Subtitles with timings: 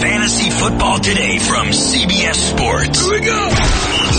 [0.00, 3.00] Fantasy Football Today from CBS Sports.
[3.00, 3.48] Here we go.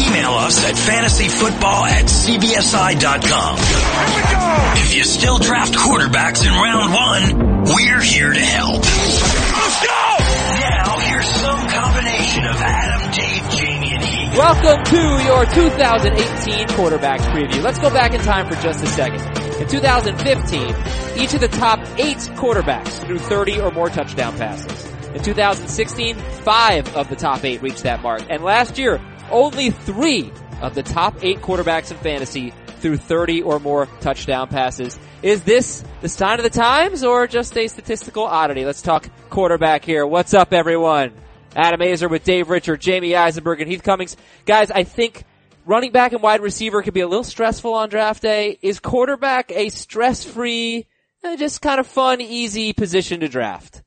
[0.08, 3.58] Email us at fantasyfootball at cbsi.com.
[3.58, 3.78] Here
[4.16, 4.82] we go.
[4.82, 8.84] If you still draft quarterbacks in round one, we're here to help.
[8.84, 10.16] Let's go.
[10.59, 14.38] Now here's some combination of Adam, Dave, Jamey, and Heath.
[14.38, 17.62] Welcome to your 2018 quarterback preview.
[17.62, 19.21] Let's go back in time for just a second.
[19.62, 20.76] In 2015,
[21.18, 24.84] each of the top eight quarterbacks threw 30 or more touchdown passes.
[25.16, 28.23] In 2016, five of the top eight reached that mark.
[28.30, 28.99] And last year,
[29.31, 30.30] only three
[30.62, 34.99] of the top eight quarterbacks in fantasy threw 30 or more touchdown passes.
[35.23, 38.66] Is this the sign of the times or just a statistical oddity?
[38.66, 40.05] Let's talk quarterback here.
[40.05, 41.13] What's up everyone?
[41.55, 44.18] Adam Aizer with Dave Richard, Jamey Eisenberg, and Heath Cummings.
[44.45, 45.23] Guys, I think
[45.66, 48.59] running back and wide receiver can be a little stressful on draft day.
[48.62, 50.88] Is quarterback a stress-free,
[51.23, 53.82] eh, just kind of fun, easy position to draft?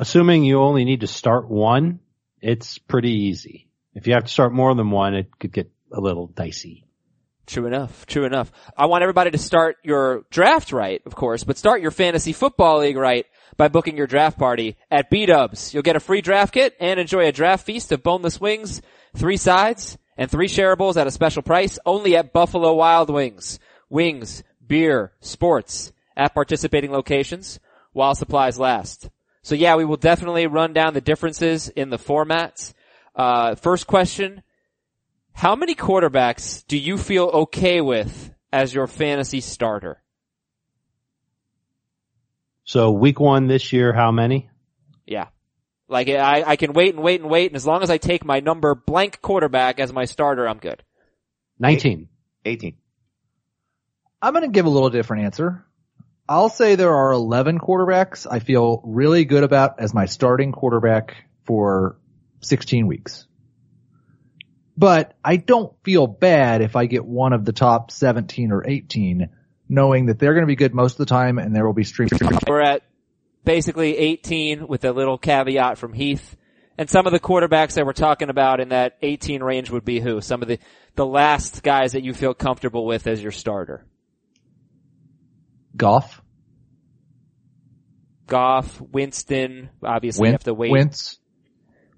[0.00, 2.00] Assuming you only need to start one,
[2.40, 3.68] it's pretty easy.
[3.92, 6.86] If you have to start more than one, it could get a little dicey.
[7.46, 8.06] True enough.
[8.06, 8.50] True enough.
[8.74, 12.78] I want everybody to start your draft right, of course, but start your fantasy football
[12.78, 13.26] league right
[13.58, 15.74] by booking your draft party at B-Dubs.
[15.74, 18.80] You'll get a free draft kit and enjoy a draft feast of boneless wings,
[19.14, 23.58] three sides, and three shareables at a special price only at Buffalo Wild Wings.
[23.90, 27.60] Wings, beer, sports at participating locations
[27.92, 29.10] while supplies last.
[29.42, 32.74] So yeah, we will definitely run down the differences in the formats.
[33.14, 34.42] Uh, first question,
[35.32, 40.02] how many quarterbacks do you feel okay with as your fantasy starter?
[42.64, 44.50] So week one this year, how many?
[45.06, 45.28] Yeah.
[45.88, 48.24] Like I, I can wait and wait and wait, and as long as I take
[48.24, 50.84] my number blank quarterback as my starter, I'm good.
[51.58, 52.08] 19.
[52.44, 52.76] 18.
[54.22, 55.64] I'm going to give a little different answer.
[56.30, 61.16] I'll say there are 11 quarterbacks I feel really good about as my starting quarterback
[61.44, 61.96] for
[62.42, 63.26] 16 weeks.
[64.76, 69.28] But I don't feel bad if I get one of the top 17 or 18
[69.68, 71.82] knowing that they're going to be good most of the time and there will be
[71.82, 72.12] streams.
[72.46, 72.82] We're at
[73.44, 76.36] basically 18 with a little caveat from Heath.
[76.78, 79.98] And some of the quarterbacks that we're talking about in that 18 range would be
[79.98, 80.20] who?
[80.20, 80.60] Some of the,
[80.94, 83.84] the last guys that you feel comfortable with as your starter.
[85.76, 86.20] Goff,
[88.30, 90.70] Goff, Winston, obviously Win- have to wait.
[90.70, 91.18] Wentz.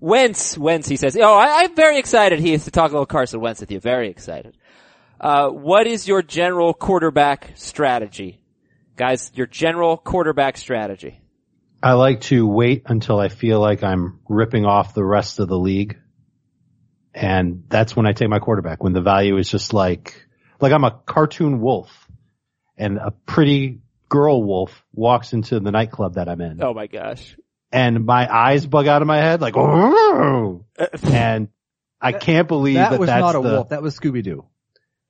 [0.00, 1.16] Wentz, Wentz, he says.
[1.16, 3.78] Oh, I, I'm very excited, Heath, to talk a little Carson Wentz with you.
[3.78, 4.56] Very excited.
[5.20, 8.40] Uh, what is your general quarterback strategy?
[8.96, 11.20] Guys, your general quarterback strategy.
[11.82, 15.58] I like to wait until I feel like I'm ripping off the rest of the
[15.58, 15.98] league.
[17.14, 20.26] And that's when I take my quarterback, when the value is just like,
[20.60, 21.90] like I'm a cartoon wolf
[22.78, 23.82] and a pretty
[24.12, 26.62] girl wolf walks into the nightclub that I'm in.
[26.62, 27.36] Oh my gosh.
[27.72, 30.66] And my eyes bug out of my head like, "Oh!"
[31.02, 31.48] and
[32.00, 33.68] I can't believe that, That was that's not a the, wolf.
[33.70, 34.44] That was Scooby Doo.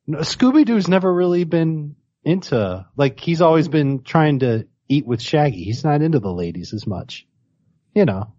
[0.07, 5.63] No, Scooby-Doo's never really been into, like, he's always been trying to eat with Shaggy.
[5.65, 7.27] He's not into the ladies as much.
[7.95, 8.33] You know.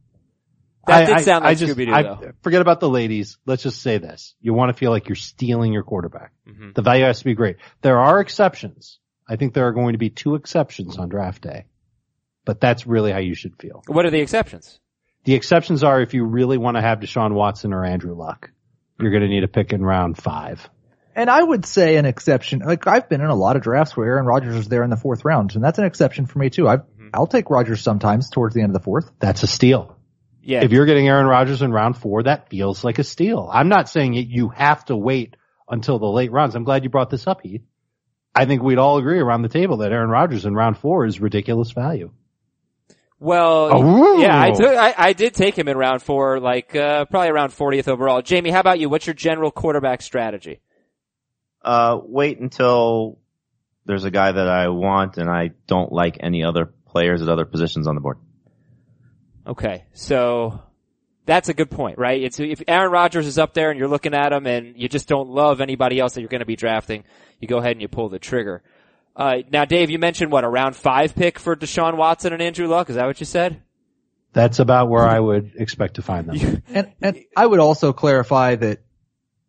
[0.85, 2.31] That did sound like Scooby-Doo, though.
[2.41, 3.37] Forget about the ladies.
[3.45, 4.35] Let's just say this.
[4.41, 6.33] You want to feel like you're stealing your quarterback.
[6.47, 6.75] Mhm.
[6.75, 7.57] The value has to be great.
[7.81, 8.99] There are exceptions.
[9.33, 11.65] I think there are going to be two exceptions on draft day.
[12.45, 13.81] But that's really how you should feel.
[13.87, 14.79] What are the exceptions?
[15.23, 18.51] The exceptions are if you really want to have Deshaun Watson or Andrew Luck.
[18.99, 20.69] You're going to need a pick in round five.
[21.15, 24.07] And I would say an exception, like I've been in a lot of drafts where
[24.07, 26.67] Aaron Rodgers is there in the fourth round, and that's an exception for me too.
[26.67, 27.09] I, Mm-hmm.
[27.15, 29.11] I'll take Rodgers sometimes towards the end of the fourth.
[29.19, 29.97] That's a steal.
[30.41, 30.63] Yeah.
[30.63, 33.49] If you're getting Aaron Rodgers in round four, that feels like a steal.
[33.51, 35.35] I'm not saying it- you have to wait
[35.69, 36.55] until the late rounds.
[36.55, 37.61] I'm glad you brought this up, Heath.
[38.35, 41.19] I think we'd all agree around the table that Aaron Rodgers in round four is
[41.21, 42.11] ridiculous value.
[43.19, 44.19] Well, Oh.
[44.19, 47.51] yeah, I took, I, I did take him in round four, like, uh, probably around
[47.51, 48.21] 40th overall.
[48.21, 48.89] Jamey, how about you?
[48.89, 50.59] What's your general quarterback strategy?
[51.61, 53.19] Uh, wait until
[53.85, 57.45] there's a guy that I want and I don't like any other players at other
[57.45, 58.17] positions on the board.
[59.47, 60.61] Okay, so
[61.25, 62.21] that's a good point, right?
[62.21, 65.07] It's if Aaron Rodgers is up there and you're looking at him and you just
[65.07, 67.03] don't love anybody else that you're going to be drafting,
[67.39, 68.61] you go ahead and you pull the trigger.
[69.15, 72.67] Uh, now, Dave, you mentioned what a round five pick for Deshaun Watson and Andrew
[72.67, 72.89] Luck.
[72.89, 73.61] Is that what you said?
[74.33, 76.63] That's about where I would expect to find them.
[76.67, 78.79] And, and I would also clarify that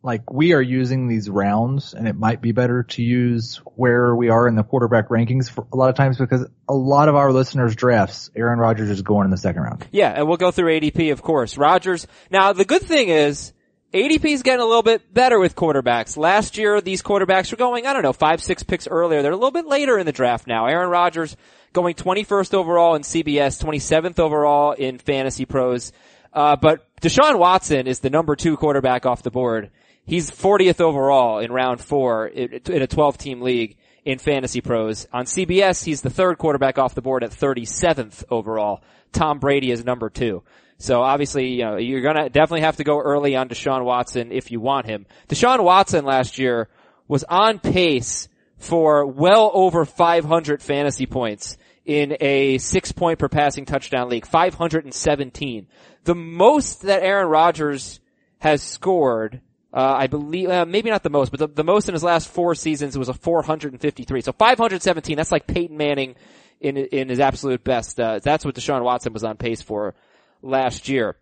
[0.05, 4.29] like we are using these rounds and it might be better to use where we
[4.29, 7.31] are in the quarterback rankings for a lot of times because a lot of our
[7.31, 9.87] listeners drafts, Aaron Rodgers is going in the second round.
[9.91, 11.57] Yeah, and we'll go through ADP, of course.
[11.57, 12.05] Rodgers.
[12.29, 13.51] Now, the good thing is
[13.93, 16.17] ADP is getting a little bit better with quarterbacks.
[16.17, 19.23] Last year, these quarterbacks were going, I don't know, five, six picks earlier.
[19.23, 20.67] They're a little bit later in the draft now.
[20.67, 21.35] Aaron Rodgers
[21.73, 25.91] going 21st overall in CBS, 27th overall in Fantasy Pros.
[26.31, 29.71] Uh, but Deshaun Watson is the number two quarterback off the board.
[30.05, 35.07] He's 40th overall in round four in a 12 team league in fantasy pros.
[35.11, 38.83] On CBS, he's the third quarterback off the board at 37th overall.
[39.11, 40.43] Tom Brady is number two.
[40.77, 44.51] So obviously, you know, you're gonna definitely have to go early on Deshaun Watson if
[44.51, 45.05] you want him.
[45.29, 46.69] Deshaun Watson last year
[47.07, 53.65] was on pace for well over 500 fantasy points in a six point per passing
[53.65, 55.67] touchdown league, 517.
[56.03, 57.99] The most that Aaron Rodgers
[58.39, 59.41] has scored,
[59.75, 62.29] uh, I believe, uh, maybe not the most, but the, the most in his last
[62.29, 64.21] four seasons was a 453.
[64.21, 66.15] So 517, that's like Peyton Manning
[66.61, 67.99] in, in his absolute best.
[67.99, 69.93] Uh, that's what Deshaun Watson was on pace for
[70.41, 71.17] last year.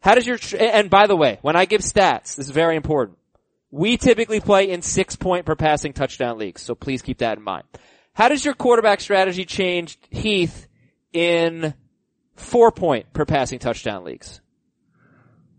[0.00, 3.18] How does your, and by the way, when I give stats, this is very important.
[3.70, 7.44] We typically play in six point per passing touchdown leagues, so please keep that in
[7.44, 7.64] mind.
[8.14, 10.66] How does your quarterback strategy change, Heath,
[11.12, 11.74] in
[12.36, 14.40] four point per passing touchdown leagues?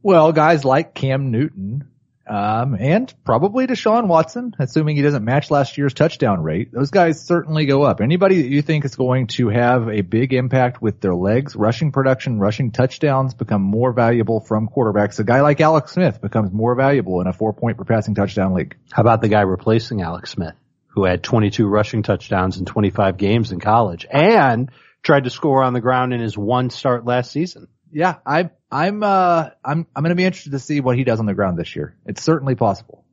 [0.02, 1.90] Well, guys like Cam Newton,
[2.30, 7.26] um, and probably Deshaun Watson, assuming he doesn't match last year's touchdown rate, those guys
[7.26, 8.02] certainly go up.
[8.02, 11.92] Anybody that you think is going to have a big impact with their legs, rushing
[11.92, 15.18] production, rushing touchdowns become more valuable from quarterbacks.
[15.18, 18.54] A guy like Alex Smith becomes more valuable in a four point per passing touchdown
[18.54, 18.78] league.
[18.92, 20.56] How about the guy replacing Alex Smith,
[20.90, 24.70] who had 22 rushing touchdowns in 25 games in college and
[25.02, 27.68] tried to score on the ground in his one start last season?
[27.92, 31.20] Yeah, I'm I'm, uh, I'm, I'm going to be interested to see what he does
[31.20, 31.96] on the ground this year.
[32.06, 33.04] It's certainly possible.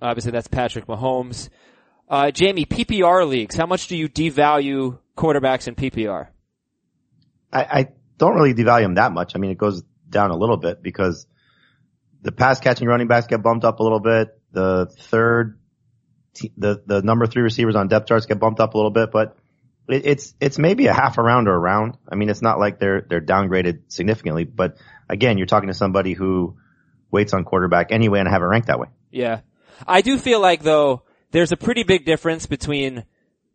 [0.00, 1.50] Obviously that's Patrick Mahomes.
[2.08, 6.28] Uh, Jamey, PPR leagues, how much do you devalue quarterbacks in PPR?
[7.52, 7.88] I, I
[8.18, 9.34] don't really devalue them that much.
[9.34, 11.26] I mean, it goes down a little bit because
[12.22, 14.38] the pass catching running backs get bumped up a little bit.
[14.52, 15.58] The third,
[16.34, 19.10] te- the, the number three receivers on depth charts get bumped up a little bit,
[19.10, 19.36] but
[19.88, 21.96] it, it's, it's maybe a half a round or a round.
[22.08, 24.76] I mean, it's not like they're, they're downgraded significantly, but
[25.08, 26.56] again, you're talking to somebody who
[27.10, 28.88] waits on quarterback anyway and I have it ranked that way.
[29.10, 29.40] Yeah.
[29.86, 33.04] I do feel like though, there's a pretty big difference between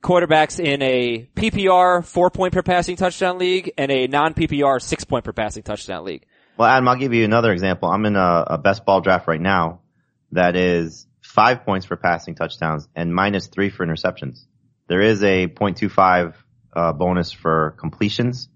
[0.04, 5.24] quarterbacks in a PPR four point per passing touchdown league and a non-PPR six point
[5.26, 6.26] per passing touchdown league.
[6.58, 7.90] Well, Adam, I'll give you another example.
[7.90, 9.80] I'm in a, a best ball draft right now
[10.34, 14.46] that is five points for passing touchdowns and minus three for interceptions.
[14.90, 16.34] There is a 0.25
[16.74, 18.50] uh, bonus for completions,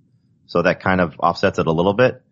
[0.47, 2.23] so that kind of offsets it a little bit.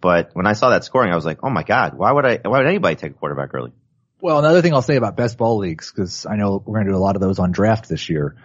[0.00, 2.38] But when I saw that scoring, I was like, oh my god, why would I?
[2.44, 3.72] Why would anybody take a quarterback early?
[4.20, 6.92] Well, another thing I'll say about best ball leagues, because I know we're going to
[6.92, 8.36] do a lot of those on draft this year.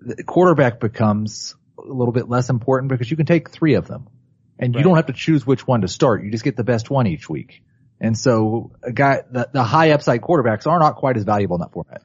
[0.00, 4.08] The quarterback becomes a little bit less important because you can take three of them,
[4.60, 6.22] and you don't have to choose which one to start.
[6.22, 7.64] You just get the best one each week.
[8.00, 11.60] And so, a guy, the, the high upside quarterbacks are not quite as valuable in
[11.62, 12.02] that format.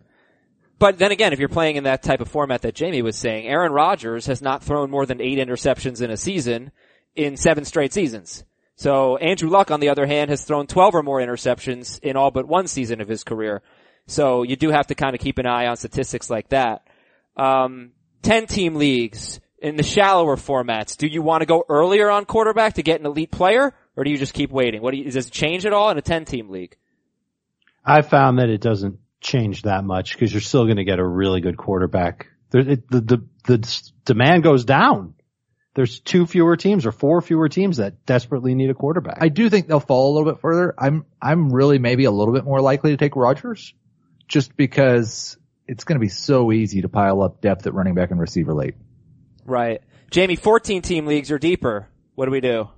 [0.77, 3.48] But then again, if you're playing in that type of format that Jamey was saying,
[3.48, 6.72] Aaron Rodgers has not thrown more than eight interceptions in a season
[7.16, 8.44] in seven straight seasons.
[8.75, 12.30] So Andrew Luck, on the other hand, has thrown 12 or more interceptions in all
[12.30, 13.62] but one season of his career.
[14.07, 16.86] So you do have to kind of keep an eye on statistics like that.
[17.38, 17.92] Um,
[18.24, 20.98] 10 team leagues in the shallower formats.
[20.98, 24.12] Do you want to go earlier on quarterback to get an elite player or do
[24.12, 24.81] you just keep waiting?
[24.81, 26.75] What do you, does it change at all in a 10 team league?
[27.86, 31.06] I found that it doesn't change that much because you're still going to get a
[31.06, 32.27] really good quarterback.
[32.51, 35.16] There, it, the, the, the demand goes down.
[35.74, 39.18] There's two fewer teams or four fewer teams that desperately need a quarterback.
[39.19, 40.73] I do think they'll fall a little bit further.
[40.78, 43.73] I'm, I'm really maybe a little bit more likely to take Rodgers
[44.28, 48.11] just because it's going to be so easy to pile up depth at running back
[48.11, 48.76] and receiver late.
[49.44, 49.81] Right.
[50.11, 51.90] Jamey, 14 team leagues or deeper.
[52.14, 52.69] What do we do?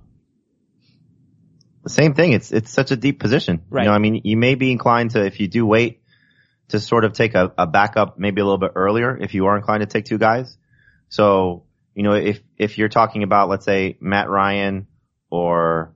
[1.84, 2.32] The same thing.
[2.32, 3.62] It's it's such a deep position.
[3.70, 3.84] Right.
[3.84, 6.02] You know, I mean, you may be inclined to if you do wait
[6.68, 9.56] to sort of take a, a backup maybe a little bit earlier if you are
[9.56, 10.56] inclined to take two guys.
[11.08, 14.86] So you know, if if you're talking about let's say Matt Ryan
[15.30, 15.92] or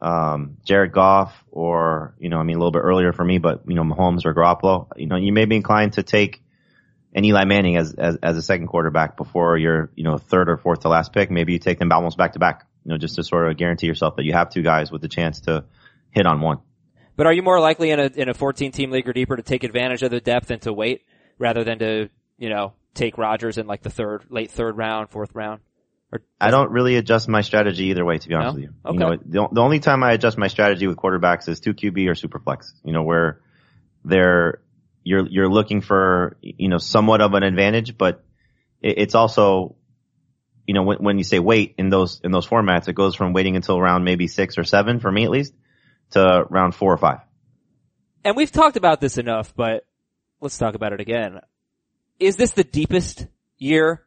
[0.00, 3.62] um, Jared Goff or you know, I mean a little bit earlier for me, but
[3.66, 6.42] you know, Mahomes or Garoppolo, you know, you may be inclined to take
[7.14, 10.56] an Eli Manning as, as as a second quarterback before your you know third or
[10.56, 11.30] fourth to last pick.
[11.30, 12.66] Maybe you take them almost back to back.
[12.84, 15.08] You know, just to sort of guarantee yourself that you have two guys with the
[15.08, 15.64] chance to
[16.10, 16.58] hit on one.
[17.22, 19.44] But are you more likely in a in a 14 team league or deeper to
[19.44, 21.02] take advantage of the depth and to wait
[21.38, 25.32] rather than to you know take Rodgers in like the third late third round fourth
[25.32, 25.60] round?
[26.10, 28.60] Or I don't really adjust my strategy either way, to be honest No?
[28.60, 28.74] with you.
[28.84, 28.94] Okay.
[28.94, 32.10] You know, the, the only time I adjust my strategy with quarterbacks is two QB
[32.10, 32.74] or super flex.
[32.82, 33.40] You know, where
[34.04, 34.60] they're
[35.04, 38.24] you're you're looking for you know somewhat of an advantage, but
[38.80, 39.76] it, it's also
[40.66, 43.32] you know when when you say wait in those in those formats, it goes from
[43.32, 45.54] waiting until round maybe six or seven for me at least
[46.12, 47.20] to round four or five.
[48.24, 49.84] And we've talked about this enough, but
[50.40, 51.40] let's talk about it again.
[52.20, 53.26] Is this the deepest
[53.58, 54.04] year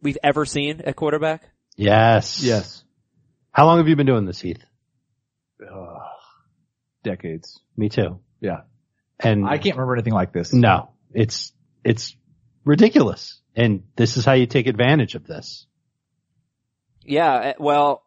[0.00, 1.48] we've ever seen at quarterback?
[1.76, 2.42] yes.
[2.42, 2.84] Yes.
[3.52, 4.64] How long have you been doing this, Heath?
[5.60, 6.00] Ugh.
[7.02, 7.60] decades.
[7.76, 8.20] Me too.
[8.40, 8.62] Yeah.
[9.18, 10.52] And I can't remember anything like this.
[10.52, 11.52] No, it's,
[11.84, 12.16] it's
[12.64, 13.40] ridiculous.
[13.56, 15.66] And this is how you take advantage of this.
[17.04, 18.02] Yeah, eh, well,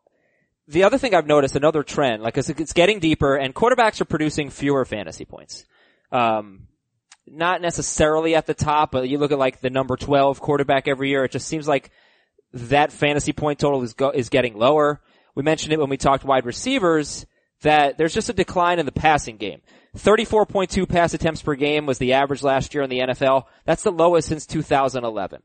[0.67, 4.05] the other thing I've noticed, another trend, like it's, it's getting deeper and quarterbacks are
[4.05, 5.65] producing fewer fantasy points.
[6.11, 6.67] Um,
[7.27, 11.09] not necessarily at the top, but you look at like the number 12 quarterback every
[11.09, 11.91] year, it just seems like
[12.53, 15.01] that fantasy point total is go, is getting lower.
[15.35, 17.25] We mentioned it when we talked wide receivers
[17.61, 19.61] that there's just a decline in the passing game.
[19.97, 23.45] 34.2 pass attempts per game was the average last year in the NFL.
[23.65, 25.41] That's the lowest since 2011.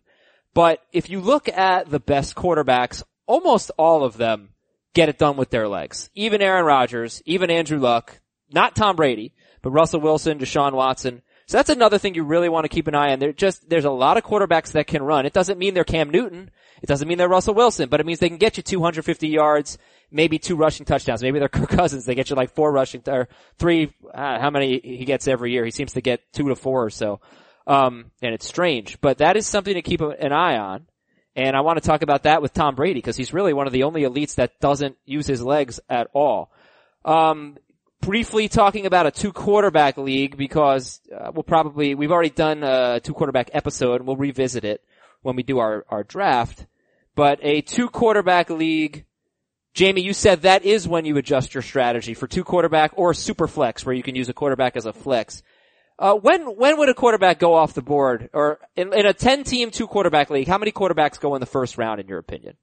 [0.55, 4.51] But if you look at the best quarterbacks, almost all of them
[4.95, 6.11] get it done with their legs.
[6.15, 11.23] Even Aaron Rodgers, even Andrew Luck, not Tom Brady, but Russell Wilson, Deshaun Watson.
[11.47, 13.21] So that's another thing you really want to keep an eye on.
[13.21, 15.25] There just, there's a lot of quarterbacks that can run.
[15.25, 16.51] It doesn't mean they're Cam Newton.
[16.83, 19.79] It doesn't mean they're Russell Wilson, but it means they can get you 250 yards,
[20.11, 21.23] maybe two rushing touchdowns.
[21.23, 22.05] Maybe they're Kirk Cousins.
[22.05, 23.29] They get you like four rushing, or
[23.59, 25.65] three, uh, how many he gets every year.
[25.65, 27.21] He seems to get two to four or so.
[27.67, 30.87] Um, and it's strange, but that is something to keep an eye on.
[31.39, 33.73] And I want to talk about that with Tom Brady because he's really one of
[33.73, 36.51] the only elites that doesn't use his legs at all.
[37.05, 37.59] Um,
[38.01, 42.99] briefly talking about a two quarterback league because uh, we'll probably we've already done a
[42.99, 44.83] two quarterback episode and we'll revisit it
[45.23, 46.67] when we do our our draft.
[47.15, 49.05] But a two quarterback league,
[49.77, 53.47] Jamey, you said that is when you adjust your strategy for two quarterback or super
[53.47, 55.45] flex where you can use a quarterback as a flex.
[55.99, 58.31] Uh, when when would a quarterback go off the board?
[58.33, 61.47] Or in, in a ten team two quarterback league, how many quarterbacks go in the
[61.47, 62.57] first round in your opinion?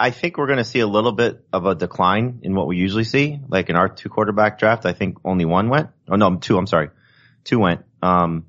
[0.00, 2.76] I think we're going to see a little bit of a decline in what we
[2.76, 3.40] usually see.
[3.48, 5.88] Like in our two quarterback draft, I think only one went.
[6.08, 6.56] Oh no, two.
[6.56, 6.90] I'm sorry,
[7.42, 7.84] two went.
[8.00, 8.46] Um,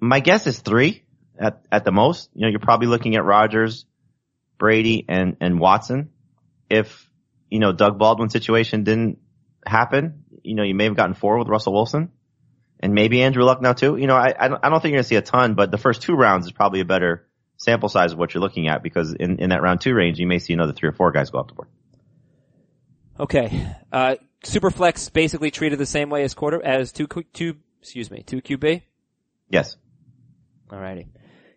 [0.00, 1.04] my guess is three
[1.38, 2.30] at at the most.
[2.34, 3.86] You know, you're probably looking at Rodgers,
[4.58, 6.10] Brady, and and Watson.
[6.68, 7.08] If
[7.48, 9.18] you know Doug Baldwin situation didn't
[9.64, 12.10] happen, you know you may have gotten four with Russell Wilson,
[12.80, 13.96] and maybe Andrew Luck now too.
[13.96, 16.02] You know, I I don't, think you're going to see a ton, but the first
[16.02, 19.38] two rounds is probably a better sample size of what you're looking at because in,
[19.38, 21.48] in that round two range, you may see another three or four guys go off
[21.48, 21.68] the board.
[23.18, 23.66] Okay.
[23.92, 28.40] Uh, Superflex basically treated the same way as quarter, as two, two, excuse me, two
[28.40, 28.82] QB?
[29.50, 29.76] Yes.
[30.70, 31.08] Alrighty.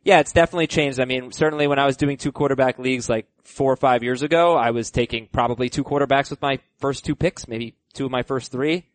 [0.04, 1.00] Yeah, it's definitely changed.
[1.00, 4.22] I mean, certainly when I was doing two quarterback leagues like four or five years
[4.22, 8.12] ago, I was taking probably two quarterbacks with my first two picks, maybe two of
[8.12, 8.86] my first three.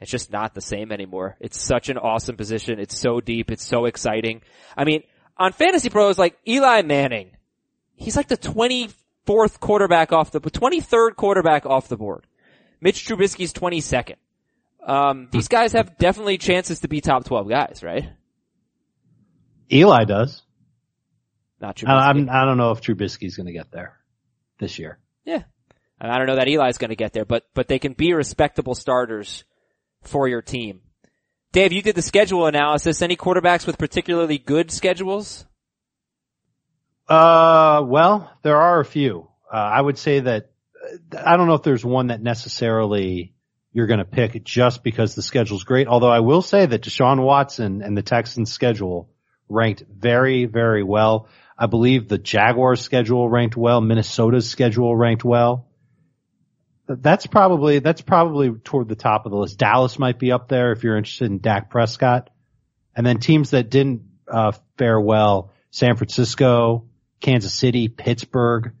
[0.00, 1.36] It's just not the same anymore.
[1.38, 2.80] It's such an awesome position.
[2.80, 3.52] It's so deep.
[3.52, 4.42] It's so exciting.
[4.76, 5.04] I mean,
[5.36, 7.36] on Fantasy Pros, like Eli Manning,
[7.94, 12.26] he's like the 24th quarterback off the, 23rd quarterback off the board.
[12.80, 14.16] Mitch Trubisky's 22nd.
[14.84, 18.10] Um, these guys have definitely chances to be top 12 guys, right?
[19.72, 20.42] Eli does.
[21.60, 21.88] Not Trubisky.
[21.90, 24.00] I, I'm, I don't know if Trubisky's going to get there
[24.58, 24.98] this year.
[25.24, 25.44] Yeah.
[26.10, 28.74] I don't know that Eli's going to get there, but, but they can be respectable
[28.74, 29.44] starters
[30.02, 30.80] for your team.
[31.52, 33.02] Dave, you did the schedule analysis.
[33.02, 35.44] Any quarterbacks with particularly good schedules?
[37.08, 39.28] Uh, well, there are a few.
[39.52, 40.50] Uh, I would say that
[41.16, 43.34] I don't know if there's one that necessarily
[43.72, 45.88] you're going to pick just because the schedule's great.
[45.88, 49.10] Although I will say that Deshaun Watson and the Texans schedule
[49.48, 51.28] ranked very, very well.
[51.58, 53.80] I believe the Jaguars schedule ranked well.
[53.80, 55.68] Minnesota's schedule ranked well.
[56.88, 59.58] That's probably, that's probably toward the top of the list.
[59.58, 62.30] Dallas might be up there if you're interested in Dak Prescott.
[62.94, 66.86] And then teams that didn't, uh, fare well, San Francisco,
[67.20, 68.72] Kansas City, Pittsburgh.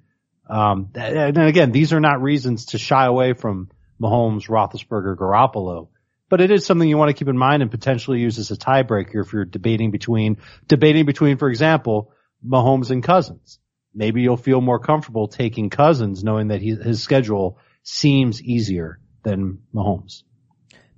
[0.48, 5.88] Um, and again, these are not reasons to shy away from Mahomes, Roethlisberger, Garoppolo,
[6.28, 8.56] but it is something you want to keep in mind and potentially use as a
[8.56, 12.12] tiebreaker if you're debating between, debating between, for example,
[12.46, 13.58] Mahomes and Cousins.
[13.94, 19.60] Maybe you'll feel more comfortable taking Cousins knowing that he, his schedule seems easier than
[19.74, 20.22] Mahomes.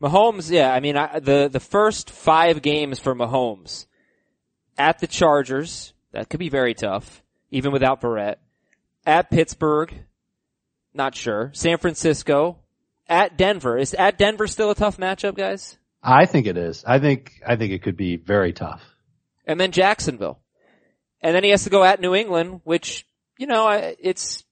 [0.00, 3.86] Mahomes, yeah, I mean, I, the, the first five games for Mahomes
[4.76, 8.38] at the Chargers, that could be very tough, even without Barrett.
[9.06, 9.94] At Pittsburgh,
[10.92, 11.50] not sure.
[11.54, 12.58] San Francisco,
[13.08, 13.78] at Denver.
[13.78, 15.78] Is at Denver still a tough matchup, guys?
[16.02, 16.84] I think it is.
[16.86, 18.82] I think, I think it could be very tough.
[19.46, 20.40] And then Jacksonville.
[21.20, 23.06] And then he has to go at New England, which,
[23.38, 24.43] you know, it's,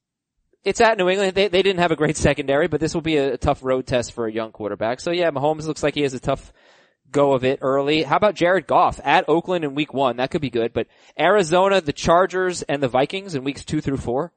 [0.64, 1.34] it's at New England.
[1.34, 3.86] They, they didn't have a great secondary, but this will be a, a tough road
[3.86, 5.00] test for a young quarterback.
[5.00, 6.52] So yeah, Mahomes looks like he has a tough
[7.10, 8.02] go of it early.
[8.02, 10.16] How about Jared Goff at Oakland in week one?
[10.16, 10.86] That could be good, but
[11.18, 14.32] Arizona, the Chargers, and the Vikings in weeks two through four.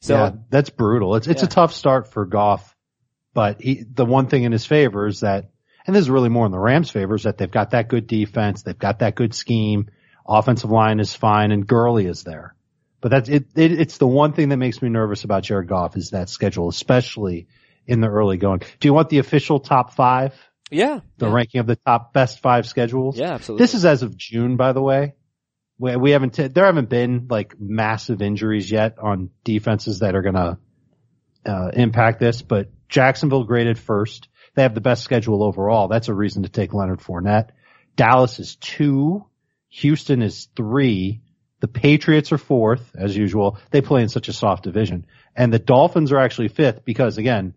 [0.00, 1.16] So yeah, that's brutal.
[1.16, 1.46] It's, it's Yeah.
[1.46, 2.76] a tough start for Goff,
[3.34, 5.50] but he, the one thing in his favor is that,
[5.86, 8.06] and this is really more in the Rams' favor, is that they've got that good
[8.06, 9.88] defense, they've got that good scheme,
[10.26, 12.54] offensive line is fine, and Gurley is there.
[13.00, 13.72] But that's it, it.
[13.72, 17.48] It's the one thing that makes me nervous about Jared Goff is that schedule, especially
[17.86, 18.60] in the early going.
[18.78, 20.34] Do you want the official top five?
[20.70, 21.00] Yeah.
[21.18, 21.32] The yeah.
[21.32, 23.18] ranking of the top best five schedules?
[23.18, 23.64] Yeah, absolutely.
[23.64, 25.14] This is as of June, by the way.
[25.78, 30.22] We, we haven't, t- there haven't been like massive injuries yet on defenses that are
[30.22, 30.58] going to
[31.46, 34.28] uh, impact this, but Jacksonville graded first.
[34.54, 35.88] They have the best schedule overall.
[35.88, 37.50] That's a reason to take Leonard Fournette.
[37.96, 39.26] Dallas is two.
[39.70, 41.22] Houston is three.
[41.60, 43.58] The Patriots are fourth, as usual.
[43.70, 45.06] They play in such a soft division.
[45.36, 47.54] And the Dolphins are actually fifth because again,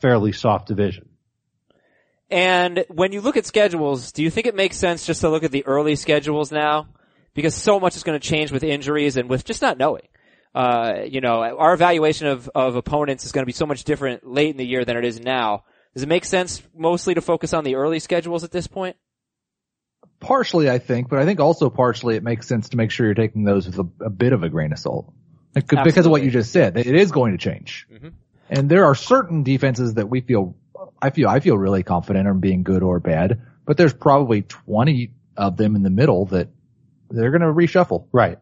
[0.00, 1.08] fairly soft division.
[2.30, 5.44] And when you look at schedules, do you think it makes sense just to look
[5.44, 6.88] at the early schedules now?
[7.34, 10.08] Because so much is going to change with injuries and with just not knowing.
[10.54, 14.26] Uh, you know, our evaluation of, of opponents is going to be so much different
[14.26, 15.64] late in the year than it is now.
[15.94, 18.96] Does it make sense mostly to focus on the early schedules at this point?
[20.26, 23.14] Partially, I think, but I think also partially it makes sense to make sure you're
[23.14, 25.12] taking those with a, a bit of a grain of salt.
[25.54, 27.86] Like, because of what you just said, it is going to change.
[27.92, 28.12] Mhm.
[28.50, 30.56] And there are certain defenses that we feel,
[31.00, 35.12] I feel, I feel really confident in being good or bad, but there's probably 20
[35.36, 36.48] of them in the middle that
[37.08, 38.08] they're going to reshuffle.
[38.12, 38.38] Right.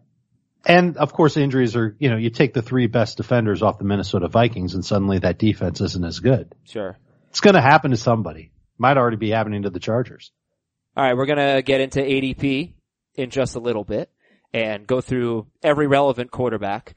[0.65, 3.85] And of course injuries are, you know, you take the three best defenders off the
[3.85, 6.55] Minnesota Vikings and suddenly that defense isn't as good.
[6.65, 6.97] Sure.
[7.29, 8.53] It's going to happen to somebody.
[8.79, 10.33] Might already be happening to the Chargers.
[10.97, 12.75] All right, we're gonna get into ADP
[13.15, 14.11] in just a little bit
[14.53, 16.95] and go through every relevant quarterback.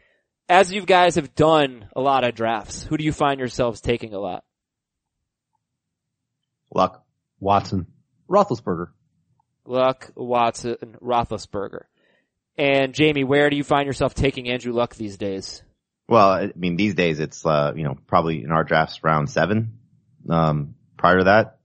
[0.48, 4.14] As you guys have done a lot of drafts, who do you find yourselves taking
[4.14, 4.44] a lot?
[6.74, 7.04] Luck.
[7.40, 7.88] Watson.
[8.30, 8.90] Roethlisberger.
[9.66, 11.84] Luck, Watson, Roethlisberger.
[12.58, 15.62] And Jamey, where do you find yourself taking Andrew Luck these days?
[16.08, 19.80] Well, I mean, these days it's, uh, you know, probably in our drafts round seven.
[20.30, 21.60] Um, prior to that,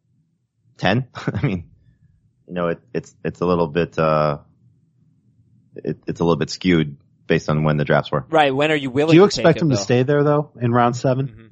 [0.79, 1.09] 10.
[1.15, 1.71] I mean,
[2.47, 4.39] you know, it, it's, it's a little bit, uh,
[5.77, 6.97] it, it's a little bit skewed
[7.27, 8.25] based on when the drafts were.
[8.29, 10.51] Right, when are you willing Do you to expect take him to stay there though
[10.61, 11.49] in round 7 Mhm.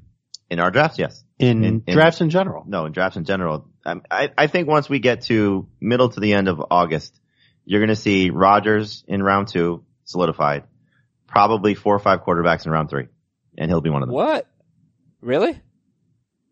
[0.50, 1.22] In our drafts, yes.
[1.38, 2.64] In, In- in- drafts in general.
[2.66, 3.68] No, in drafts in general.
[3.86, 7.18] Um, I, I think once we get to middle to the end of August,
[7.64, 10.64] you're going to see Rodgers in round two solidified,
[11.28, 13.06] probably four or five quarterbacks in round three,
[13.56, 14.14] and he'll be one of them.
[14.16, 14.48] What?
[15.20, 15.60] Really?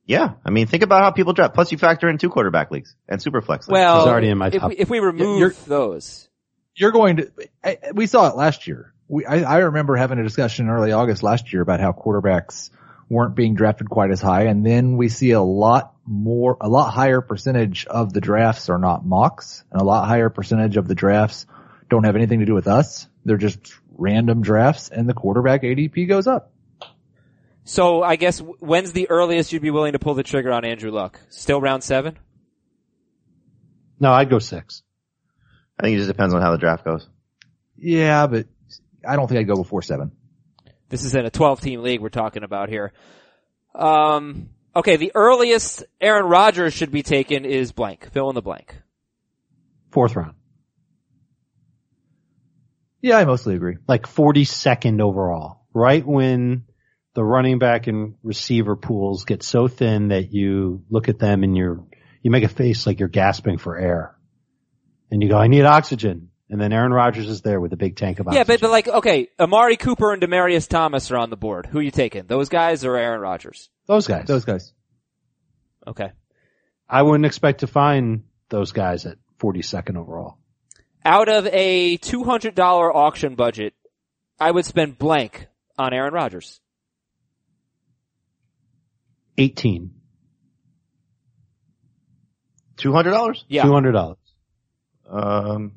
[0.08, 1.52] Yeah, I mean, think about how people draft.
[1.54, 3.68] Plus, you factor in two quarterback leagues and super flex.
[3.68, 3.74] leagues.
[3.74, 4.70] Well, He's already in my if top.
[4.70, 6.28] we, if we remove You're- those,
[6.74, 7.30] You're going to,
[7.62, 8.94] I, we saw it last year.
[9.06, 12.70] We, I, I remember having a discussion in early August last year about how quarterbacks
[13.10, 14.44] weren't being drafted quite as high.
[14.44, 18.78] And then we see a lot more, a lot higher percentage of the drafts are
[18.78, 21.44] not mocks and a lot higher percentage of the drafts
[21.90, 23.06] don't have anything to do with us.
[23.26, 26.52] They're just random drafts and the quarterback ADP goes up.
[27.68, 30.90] So I guess when's the earliest you'd be willing to pull the trigger on Andrew
[30.90, 31.20] Luck?
[31.28, 32.18] Still round seven?
[34.00, 34.82] No, I'd go six.
[35.78, 37.06] I think it just depends on how the draft goes.
[37.76, 38.46] Yeah, but
[39.06, 40.12] I don't think I'd go before seven.
[40.88, 42.94] This is in a 12 team league we're talking about here.
[43.74, 48.10] Um, okay, the earliest Aaron Rodgers should be taken is blank.
[48.12, 48.74] Fill in the blank.
[49.90, 50.36] Fourth round.
[53.02, 53.76] Yeah, I mostly agree.
[53.86, 55.66] Like 42nd overall.
[55.74, 56.64] Right when
[57.18, 61.56] the running back and receiver pools get so thin that you look at them and
[61.56, 61.82] you're,
[62.22, 64.16] you make a face like you're gasping for air.
[65.10, 66.30] And you go, I need oxygen.
[66.48, 68.46] And then Aaron Rodgers is there with a big tank of Yeah, oxygen.
[68.54, 71.66] but, but like, okay, Amari Cooper and Demaryius Thomas are on the board.
[71.66, 72.26] Who are you taking?
[72.28, 73.68] Those guys or Aaron Rodgers?
[73.88, 74.26] those guys.
[74.28, 74.72] Those guys.
[75.88, 76.12] Okay.
[76.88, 80.38] I wouldn't expect to find those guys at 42nd overall.
[81.04, 83.74] Out of a $200 auction budget,
[84.38, 86.60] I would spend blank on Aaron Rodgers.
[89.38, 89.90] 18.
[92.76, 93.44] Two hundred dollars.
[93.48, 93.64] Yeah.
[93.64, 94.16] $200.
[95.10, 95.72] Um,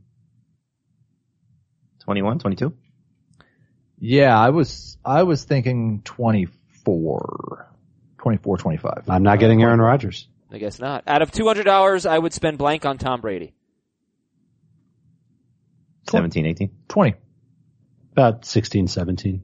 [2.02, 2.74] 21, 22?
[4.00, 7.72] Yeah, I was, I was thinking 24,
[8.18, 9.04] 24, 25.
[9.08, 10.28] I'm not getting Aaron Rodgers.
[10.52, 11.04] I guess not.
[11.08, 13.54] Out of $200, I would spend blank on Tom Brady.
[16.10, 16.72] 17, 18?
[16.90, 17.14] 20.
[18.12, 19.44] About 16, 17.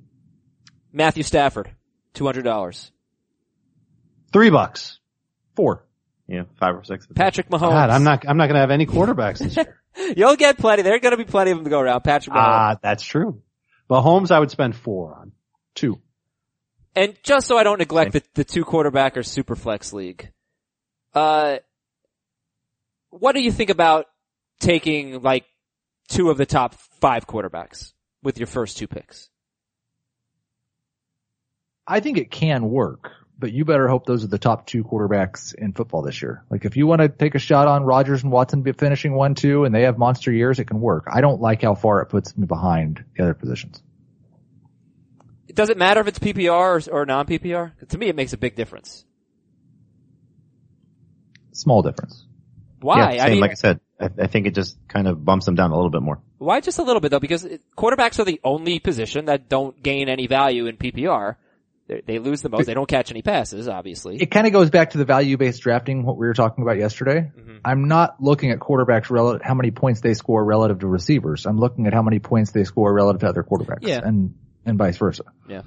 [0.91, 1.71] Matthew Stafford,
[2.15, 2.91] $200.
[4.31, 4.99] Three bucks.
[5.55, 5.83] Four.
[6.27, 7.07] Yeah, five or six.
[7.15, 7.71] Patrick Mahomes.
[7.71, 9.81] God, I'm not, I'm not going to have any quarterbacks this year.
[10.17, 10.81] You'll get plenty.
[10.83, 12.01] There are going to be plenty of them to go around.
[12.01, 12.45] Patrick Mahomes.
[12.45, 13.41] Ah, that's true.
[13.89, 15.31] Mahomes, I would spend four on.
[15.73, 16.01] Two.
[16.95, 20.31] And just so I don't neglect the, the two quarterback or super flex league,
[21.13, 21.57] uh,
[23.09, 24.07] what do you think about
[24.59, 25.45] taking like
[26.09, 29.29] two of the top five quarterbacks with your first two picks?
[31.87, 35.53] I think it can work, but you better hope those are the top two quarterbacks
[35.53, 36.43] in football this year.
[36.49, 39.35] Like if you want to take a shot on Rodgers and Watson be finishing one,
[39.35, 41.07] two, and they have monster years, it can work.
[41.11, 43.81] I don't like how far it puts me behind the other positions.
[45.53, 47.87] does it matter if it's PPR or, or non-PPR?
[47.89, 49.05] To me, it makes a big difference.
[51.51, 52.25] Small difference.
[52.81, 52.97] Why?
[52.97, 55.45] Yeah, I same, mean, like I said, I, I think it just kind of bumps
[55.45, 56.21] them down a little bit more.
[56.37, 57.19] why just a little bit though?
[57.19, 61.35] Because quarterbacks are the only position that don't gain any value in PPR.
[61.87, 62.65] They, lose the most.
[62.65, 64.17] They don't catch any passes, obviously.
[64.17, 67.31] It kind of goes back to the value-based drafting, what we were talking about yesterday.
[67.37, 67.59] Mhm.
[67.63, 71.45] I'm not looking at quarterbacks relative, how many points they score relative to receivers.
[71.45, 73.87] I'm looking at how many points they score relative to other quarterbacks.
[73.87, 74.01] Yeah.
[74.03, 75.23] And, and vice versa.
[75.47, 75.61] Yeah.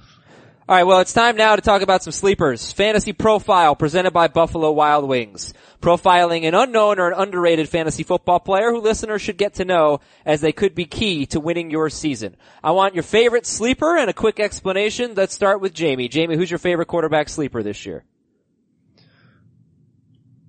[0.71, 2.71] All right, well, it's time now to talk about some sleepers.
[2.71, 5.53] Fantasy Profile presented by Buffalo Wild Wings.
[5.81, 9.99] Profiling an unknown or an underrated fantasy football player who listeners should get to know
[10.25, 12.37] as they could be key to winning your season.
[12.63, 15.15] I want your favorite sleeper and a quick explanation.
[15.17, 16.09] Let's start with Jamey.
[16.09, 18.05] Jamey, who's your favorite quarterback sleeper this year?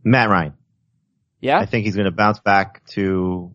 [0.04, 0.54] Matt Ryan.
[1.40, 1.58] Yeah?
[1.58, 3.52] I think he's going to bounce back to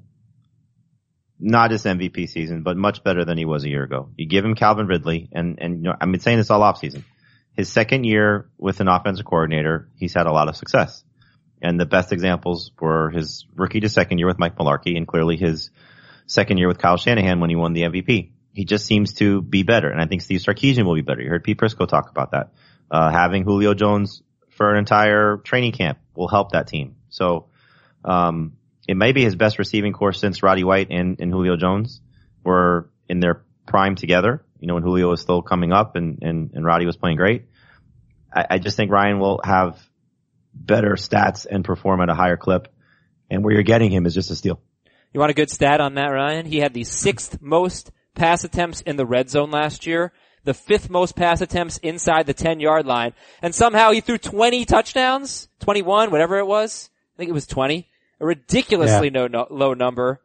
[1.38, 4.08] not his MVP season, but much better than he was a year ago.
[4.16, 7.04] You give him Calvin Ridley, and and you know I've been saying this all offseason.
[7.52, 11.04] His second year with an offensive coordinator, he's had a lot of success,
[11.62, 15.36] and the best examples were his rookie to second year with Mike Mularkey, and clearly
[15.36, 15.70] his
[16.26, 18.32] second year with Kyle Shanahan when he won the MVP.
[18.52, 21.20] He just seems to be better, and I think Steve Sarkisian will be better.
[21.20, 22.52] You heard Pete Prisco talk about that.
[22.90, 26.96] Uh, having Julio Jones for an entire training camp will help that team.
[27.10, 27.48] So
[28.04, 28.56] um,
[28.88, 32.00] it may be his best receiving course since Roddy White and, and Julio Jones
[32.44, 34.44] were in their prime together.
[34.60, 37.46] You know, when Julio was still coming up and, and, and Roddy was playing great.
[38.32, 39.78] I, I just think Ryan will have
[40.54, 42.68] better stats and perform at a higher clip.
[43.28, 44.60] And where you're getting him is just a steal.
[45.12, 46.46] You want a good stat on Matt Ryan?
[46.46, 50.12] He had the sixth most pass attempts in the red zone last year,
[50.44, 54.64] the fifth most pass attempts inside the 10 yard line, and somehow he threw 20
[54.64, 56.88] touchdowns, 21, whatever it was.
[57.14, 57.88] I think it was 20.
[58.20, 60.20] A ridiculously no, no, low number,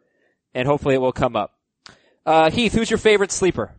[0.54, 1.54] and hopefully it will come up.
[2.26, 3.74] Uh, Heath, who's your favorite sleeper?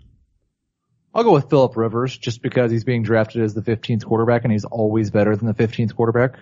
[1.15, 4.53] I'll go with Philip Rivers just because he's being drafted as the 15th quarterback and
[4.53, 6.39] he's always better than the 15th quarterback.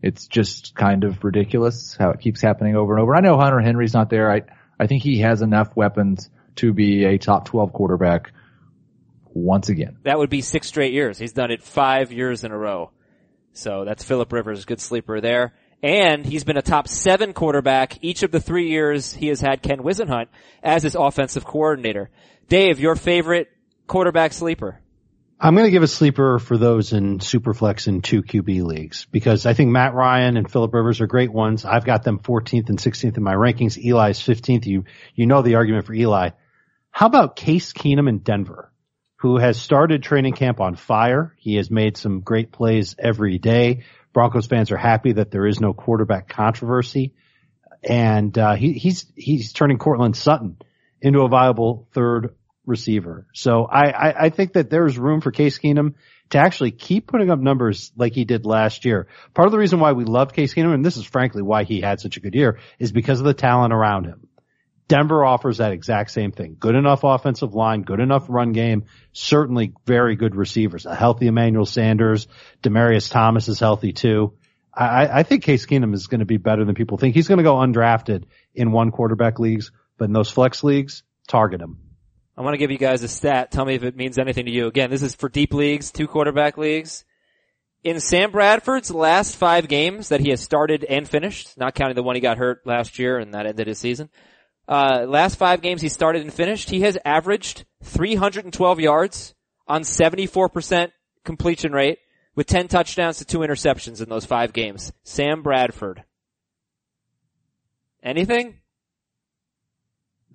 [0.00, 3.16] It's just kind of ridiculous how it keeps happening over and over.
[3.16, 4.30] I know Hunter Henry's not there.
[4.30, 4.42] I,
[4.78, 8.32] I think he has enough weapons to be a top 12 quarterback
[9.24, 9.98] once again.
[10.04, 11.18] That would be six straight years.
[11.18, 12.90] He's done it five years in a row.
[13.54, 15.54] So that's Philip Rivers, good sleeper there.
[15.84, 19.60] And he's been a top seven quarterback each of the three years he has had
[19.60, 20.28] Ken Whisenhunt
[20.62, 22.08] as his offensive coordinator.
[22.48, 23.50] Dave, your favorite
[23.86, 24.80] quarterback sleeper?
[25.38, 29.44] I'm going to give a sleeper for those in Superflex and two QB leagues because
[29.44, 31.66] I think Matt Ryan and Philip Rivers are great ones.
[31.66, 33.76] I've got them 14th and 16th in my rankings.
[33.76, 34.64] Eli's 15th.
[34.64, 36.30] You, you know the argument for Eli.
[36.92, 38.72] How about Case Keenum in Denver,
[39.16, 41.34] who has started training camp on fire?
[41.36, 43.82] He has made some great plays every day.
[44.14, 47.12] Broncos fans are happy that there is no quarterback controversy
[47.82, 50.56] and, uh, he, he's, he's turning Courtland Sutton
[51.02, 53.26] into a viable third receiver.
[53.34, 55.94] So I, I, I think that there's room for Case Keenum
[56.30, 59.08] to actually keep putting up numbers like he did last year.
[59.34, 61.80] Part of the reason why we loved Case Keenum, and this is frankly why he
[61.80, 64.28] had such a good year, is because of the talent around him.
[64.86, 66.56] Denver offers that exact same thing.
[66.58, 70.84] Good enough offensive line, good enough run game, certainly very good receivers.
[70.86, 72.26] A healthy Emmanuel Sanders,
[72.62, 74.34] Demaryius Thomas is healthy too.
[74.76, 77.14] I, I think Case Keenum is going to be better than people think.
[77.14, 81.60] He's going to go undrafted in one quarterback leagues, but in those flex leagues, target
[81.60, 81.78] him.
[82.36, 83.52] I want to give you guys a stat.
[83.52, 84.66] Tell me if it means anything to you.
[84.66, 87.04] Again, this is for deep leagues, two quarterback leagues.
[87.84, 92.02] In Sam Bradford's last five games that he has started and finished, not counting the
[92.02, 94.08] one he got hurt last year and that ended his season,
[94.68, 99.34] uh, last five games he started and finished, he has averaged 312 yards
[99.66, 100.92] on 74%
[101.24, 101.98] completion rate
[102.34, 104.92] with 10 touchdowns to two interceptions in those five games.
[105.02, 106.04] Sam Bradford.
[108.02, 108.60] Anything?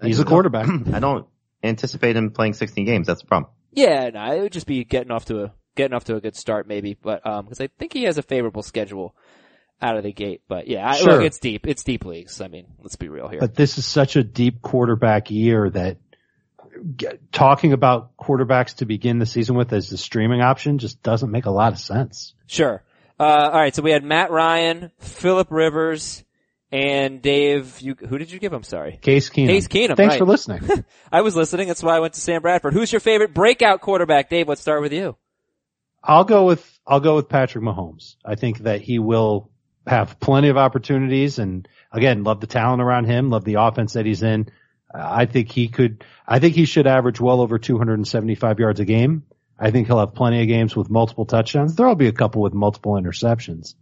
[0.01, 0.67] He's a quarterback.
[0.93, 1.27] I don't
[1.63, 3.07] anticipate him playing 16 games.
[3.07, 3.51] That's the problem.
[3.71, 6.35] Yeah, no, it would just be getting off to a getting off to a good
[6.35, 6.97] start, maybe.
[6.99, 9.15] But um, because I think he has a favorable schedule
[9.81, 10.41] out of the gate.
[10.47, 11.67] But yeah, I, look, it's deep.
[11.67, 12.41] It's deep leagues.
[12.41, 13.39] I mean, let's be real here.
[13.39, 15.97] But this is such a deep quarterback year that
[16.95, 21.31] g- talking about quarterbacks to begin the season with as the streaming option just doesn't
[21.31, 22.33] make a lot of sense.
[22.47, 22.83] sure.
[23.19, 23.75] Uh, all right.
[23.75, 26.23] So we had Matt Ryan, Philip Rivers,
[26.71, 27.81] and Dave.
[27.81, 28.53] You who did you give?
[28.53, 28.97] I'm sorry.
[29.01, 29.47] Case Keenum.
[29.47, 30.19] Case Keenum, Thanks right.
[30.19, 30.85] for listening.
[31.11, 31.67] I was listening.
[31.67, 32.71] That's why I went to Sam Bradford.
[32.73, 34.47] Who's your favorite breakout quarterback, Dave?
[34.47, 35.17] Let's start with you.
[36.01, 38.15] I'll go with I'll go with Patrick Mahomes.
[38.23, 39.51] I think that he will
[39.89, 44.05] have plenty of opportunities, and again, love the talent around him, love the offense that
[44.05, 44.49] he's in.
[44.93, 46.03] I think he could.
[46.27, 49.23] I think he should average well over 275 yards a game.
[49.59, 51.75] I think he'll have plenty of games with multiple touchdowns.
[51.75, 53.75] There'll be a couple with multiple interceptions,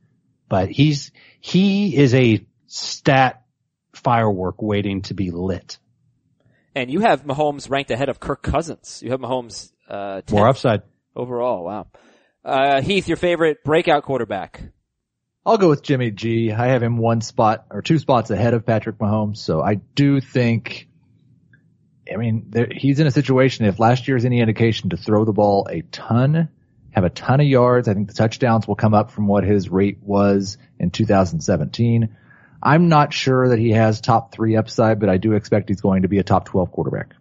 [0.49, 3.43] but he's he is a stat
[3.93, 5.77] firework waiting to be lit.
[6.75, 9.01] And you have Mahomes ranked ahead of Kirk Cousins.
[9.03, 10.81] You have Mahomes Uh, More 10th upside.
[11.15, 11.63] overall.
[11.63, 11.87] Wow.
[12.43, 14.61] Uh, Heath, your favorite breakout quarterback?
[15.47, 16.51] I'll go with Jimmy G.
[16.51, 19.37] I have him one spot or two spots ahead of Patrick Mahomes.
[19.37, 20.89] So I do think,
[22.11, 25.23] I mean, there, he's in a situation, if last year is any indication to throw
[25.23, 26.49] the ball a ton,
[26.91, 27.87] have a ton of yards.
[27.87, 32.13] I think the touchdowns will come up from what his rate was in 2017.
[32.61, 36.01] I'm not sure that he has top three upside, but I do expect he's going
[36.01, 37.13] to be a top 12 quarterback.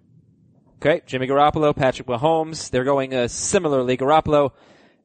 [0.82, 2.70] Okay, Jimmy Garoppolo, Patrick Mahomes.
[2.70, 3.96] They're going uh, similarly.
[3.96, 4.50] Garoppolo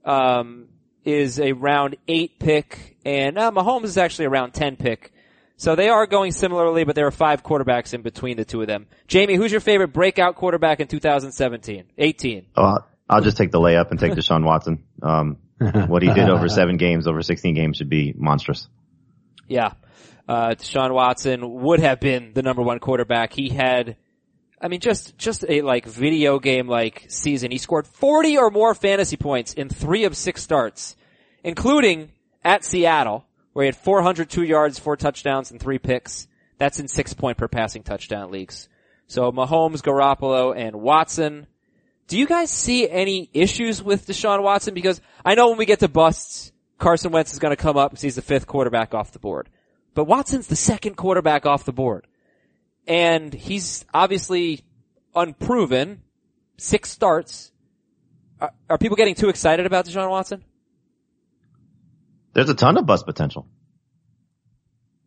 [0.04, 0.70] um,
[1.04, 5.12] is a round eight pick, and uh, Mahomes is actually a round ten pick.
[5.62, 8.68] So they are going similarly, but there are five quarterbacks in between the two of
[8.68, 8.88] them.
[9.08, 11.84] Jamey, who's your favorite breakout quarterback in 2017?
[12.00, 12.48] 18.
[12.56, 14.84] Oh, I'll just take the layup and take Deshaun Watson.
[15.04, 15.38] Um,
[15.88, 18.68] what he did over seven games, over 16 games should be monstrous.
[19.48, 19.74] Yeah.
[20.28, 23.32] Uh, Deshaun Watson would have been the number one quarterback.
[23.32, 23.98] He had,
[24.62, 27.52] I mean, just, just a like video game like season.
[27.52, 30.96] He scored 40 or more fantasy points in three of six starts,
[31.44, 32.12] including
[32.44, 36.28] at Seattle, where he had 402 yards, four touchdowns, and three picks.
[36.58, 38.70] That's in six point per passing touchdown leagues.
[39.08, 41.48] So Mahomes, Garoppolo, and Watson.
[42.08, 44.74] Do you guys see any issues with Deshaun Watson?
[44.74, 47.92] Because I know when we get to busts, Carson Wentz is going to come up
[47.92, 49.50] because he's the fifth quarterback off the board.
[49.94, 52.06] But Watson's the second quarterback off the board.
[52.88, 54.64] And he's obviously
[55.16, 56.02] unproven.
[56.58, 57.52] Six starts.
[58.40, 60.44] Are, are people getting too excited about Deshaun Watson?
[62.34, 63.48] There's a ton of bust potential.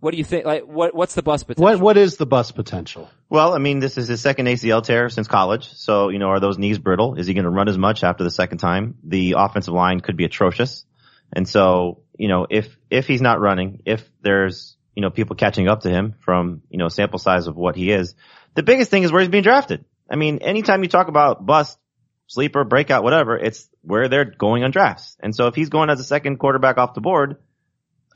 [0.01, 0.45] What do you think?
[0.45, 1.65] Like, what, what's the bust potential?
[1.65, 3.09] What what is the bust potential?
[3.31, 5.73] Well, I mean, this is his second ACL tear since college.
[5.73, 7.15] So, you know, are those knees brittle?
[7.15, 8.99] Is he going to run as much after the second time?
[9.05, 10.85] The offensive line could be atrocious.
[11.33, 15.69] And so, you know, if, if he's not running, if there's, you know, people catching
[15.69, 18.15] up to him from, you know, sample size of what he is,
[18.55, 19.85] the biggest thing is where he's being drafted.
[20.11, 21.79] I mean, anytime you talk about bust,
[22.27, 25.17] sleeper, breakout, whatever, it's where they're going on drafts.
[25.21, 27.39] And so if he's going as a second quarterback off the board,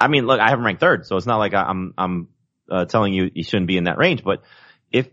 [0.00, 2.28] I mean, look, I have him ranked third, so it's not like I'm, I'm,
[2.70, 4.42] uh, telling you you shouldn't be in that range, but
[4.92, 5.08] if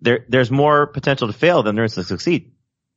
[0.00, 2.52] there, there's more potential to fail than there is to succeed.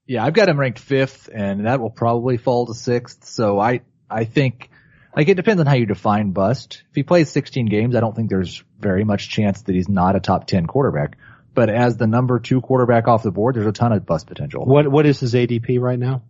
[0.05, 3.25] Yeah, I've got him ranked fifth and that will probably fall to sixth.
[3.25, 4.69] So I, I think,
[5.15, 6.83] like it depends on how you define bust.
[6.89, 10.15] If he plays 16 games, I don't think there's very much chance that he's not
[10.15, 11.17] a top 10 quarterback.
[11.53, 14.65] But as the number two quarterback off the board, there's a ton of bust potential.
[14.65, 16.21] What what is his ADP right now?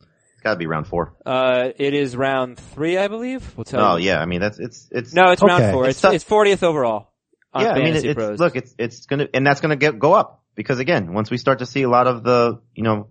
[0.00, 1.14] It's gotta be round four.
[1.26, 3.56] Uh, it is round three, I believe.
[3.56, 4.06] We'll tell Oh you.
[4.06, 5.88] yeah, I mean, that's, it's, it's, No, it's round four.
[5.88, 7.10] It's It's, 40th overall.
[7.52, 8.30] On yeah, I mean, Fantasy it, Pros.
[8.30, 11.38] it's, look, it's, it's gonna, and that's gonna get, go up because again, once we
[11.38, 13.08] start to see a lot of the, you know,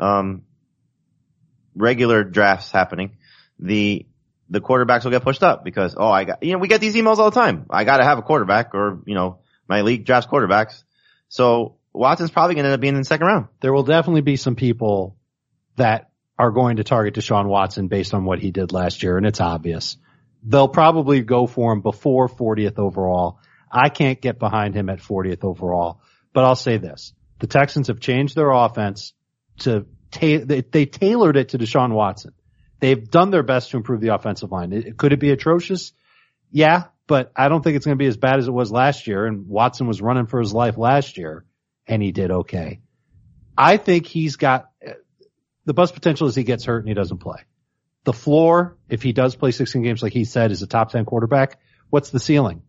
[0.00, 0.42] um,
[1.76, 3.16] regular drafts happening,
[3.60, 4.06] the,
[4.48, 6.94] the quarterbacks will get pushed up because, oh, I got, you know, we get these
[6.94, 7.66] emails all the time.
[7.70, 10.84] I gotta have a quarterback or, you know, my league drafts quarterbacks.
[11.28, 13.48] So Watson's probably gonna end up being in the second round.
[13.60, 15.16] There will definitely be some people
[15.76, 19.26] that are going to target Deshaun Watson based on what he did last year, and
[19.26, 19.96] it's obvious.
[20.42, 23.40] They'll probably go for him before 40th overall.
[23.70, 26.00] I can't get behind him at 40th overall,
[26.32, 27.12] but I'll say this.
[27.38, 29.12] The Texans have changed their offense
[29.60, 32.32] to, ta- they, they tailored it to Deshaun Watson.
[32.80, 34.72] They've done their best to improve the offensive line.
[34.72, 35.92] It- could it be atrocious?
[36.50, 39.06] Yeah, but I don't think it's going to be as bad as it was last
[39.06, 41.44] year, and Watson was running for his life last year,
[41.86, 42.80] and he did okay.
[43.56, 44.70] I think he's got
[45.64, 47.38] the best potential is he gets hurt and he doesn't play.
[48.04, 51.04] The floor, if he does play 16 games like he said, is a top 10
[51.06, 51.58] quarterback.
[51.90, 52.62] What's the ceiling?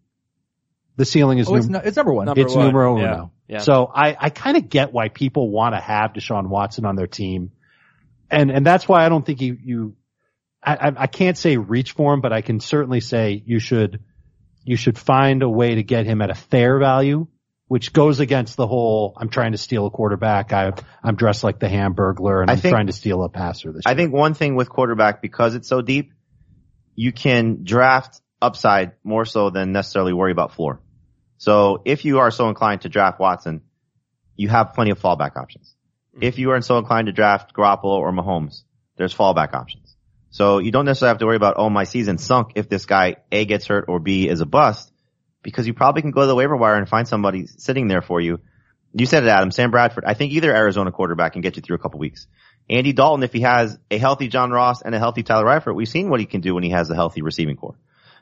[0.95, 2.25] The ceiling is Oh, it's, num- no, it's number one.
[2.25, 2.65] Number it's one.
[2.65, 3.03] numero Yeah.
[3.13, 3.31] uno.
[3.47, 3.57] Yeah.
[3.59, 7.05] So I, I kind of get why people want to have Deshaun Watson on their
[7.05, 7.51] team.
[8.31, 9.95] And, and that's why I don't think you, you,
[10.67, 14.01] I, I- I can't say reach for him, but I can certainly say you should,
[14.65, 17.27] you should find a way to get him at a fair value,
[17.67, 20.51] which goes against the whole, I'm trying to steal a quarterback.
[20.53, 23.71] I, I'm dressed like the Hamburglar and I I'm think- trying to steal a passer
[23.71, 23.97] this I year.
[23.97, 26.11] think one thing with quarterback, because it's so deep,
[26.95, 30.81] you can draft upside more so than necessarily worry about floor.
[31.37, 33.61] So if you are so inclined to draft Watson,
[34.35, 35.73] you have plenty of fallback options.
[36.19, 36.41] If mm-hmm.
[36.41, 38.63] you are so inclined to draft Garoppolo or Mahomes,
[38.97, 39.86] there's fallback options.
[40.37, 43.15] So you don't necessarily have to worry about, oh, my season sunk if this guy
[43.31, 44.91] A gets hurt or B is a bust
[45.41, 48.21] because you probably can go to the waiver wire and find somebody sitting there for
[48.21, 48.39] you.
[48.93, 49.49] You said it, Adam.
[49.49, 50.03] Sam Bradford.
[50.05, 52.27] I think either Arizona quarterback can get you through a couple weeks.
[52.69, 55.89] Andy Dalton, if he has a healthy John Ross and a healthy Tyler Eifert, we've
[55.89, 57.79] seen what he can do when he has a healthy receiving corps.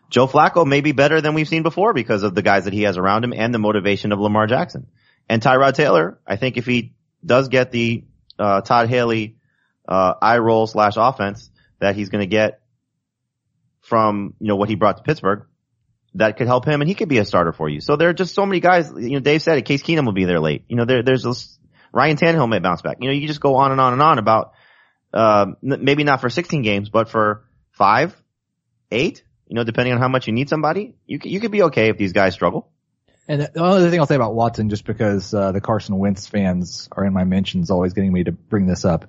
[0.09, 2.83] Joe Flacco may be better than we've seen before because of the guys that he
[2.83, 4.87] has around him and the motivation of Lamar Jackson.
[5.27, 6.93] And Tyrod Taylor, I think if he
[7.25, 8.05] does get the
[8.39, 9.35] uh, Todd Haley
[9.85, 12.61] uh, eye roll slash offense that he's going to get
[13.81, 15.45] from you know what he brought to Pittsburgh,
[16.15, 17.81] that could help him, and he could be a starter for you.
[17.81, 18.91] So there are just so many guys.
[18.95, 19.63] You know, Dave said it.
[19.63, 20.63] Case Keenum will be there late.
[20.67, 21.57] You know, there, there's this,
[21.93, 22.97] Ryan Tannehill may bounce back.
[23.01, 24.53] You know, you just go on and on and on about,
[25.13, 28.15] uh, maybe not for 16 games, but for five,
[28.91, 31.89] eight, you know, depending on how much you need somebody, you you could be okay
[31.89, 32.71] if these guys struggle.
[33.27, 36.27] And the only other thing I'll say about Watson, just because uh, the Carson Wentz
[36.27, 39.05] fans are in my mentions, always getting me to bring this up.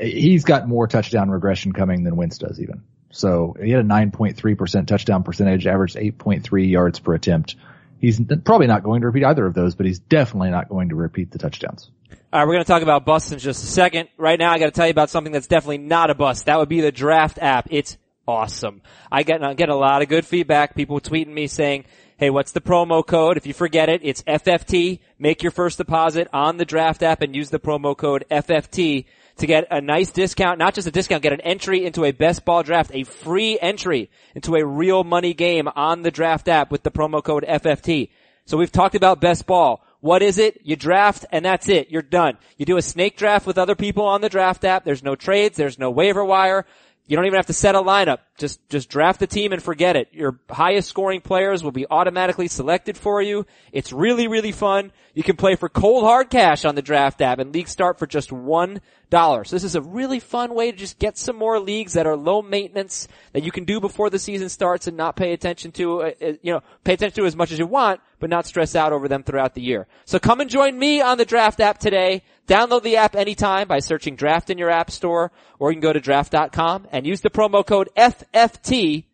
[0.00, 2.82] He's got more touchdown regression coming than Wentz does, even.
[3.10, 7.56] So he had a 9.3% touchdown percentage, averaged 8.3 yards per attempt.
[8.00, 10.94] He's probably not going to repeat either of those, but he's definitely not going to
[10.94, 11.90] repeat the touchdowns.
[12.32, 14.08] All right, we're going to talk about busts in just a second.
[14.16, 16.46] Right now, I got to tell you about something that's definitely not a bust.
[16.46, 17.68] That would be the draft app.
[17.70, 18.82] It's awesome.
[19.10, 20.76] I get I get a lot of good feedback.
[20.76, 21.86] People tweeting me saying,
[22.18, 25.00] "Hey, what's the promo code?" If you forget it, it's FFT.
[25.18, 29.06] Make your first deposit on the draft app and use the promo code FFT
[29.38, 32.44] to get a nice discount, not just a discount, get an entry into a best
[32.44, 36.82] ball draft, a free entry into a real money game on the draft app with
[36.82, 38.10] the promo code FFT.
[38.44, 39.84] So we've talked about best ball.
[40.00, 40.60] What is it?
[40.62, 41.90] You draft and that's it.
[41.90, 42.38] You're done.
[42.56, 44.84] You do a snake draft with other people on the draft app.
[44.84, 45.56] There's no trades.
[45.56, 46.64] There's no waiver wire.
[47.08, 48.18] You don't even have to set a lineup.
[48.36, 50.08] Just, just draft the team and forget it.
[50.12, 53.46] Your highest scoring players will be automatically selected for you.
[53.72, 54.92] It's really, really fun.
[55.14, 58.06] You can play for cold hard cash on the draft app and leagues start for
[58.06, 59.50] just $1 dollars.
[59.50, 62.42] This is a really fun way to just get some more leagues that are low
[62.42, 66.10] maintenance that you can do before the season starts and not pay attention to, uh,
[66.20, 68.92] uh, you know, pay attention to as much as you want, but not stress out
[68.92, 69.86] over them throughout the year.
[70.04, 72.22] So come and join me on the draft app today.
[72.46, 75.92] Download the app anytime by searching draft in your app store or you can go
[75.92, 79.04] to draft.com and use the promo code FFT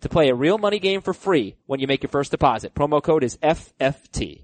[0.00, 2.74] to play a real money game for free when you make your first deposit.
[2.74, 4.42] Promo code is FFT.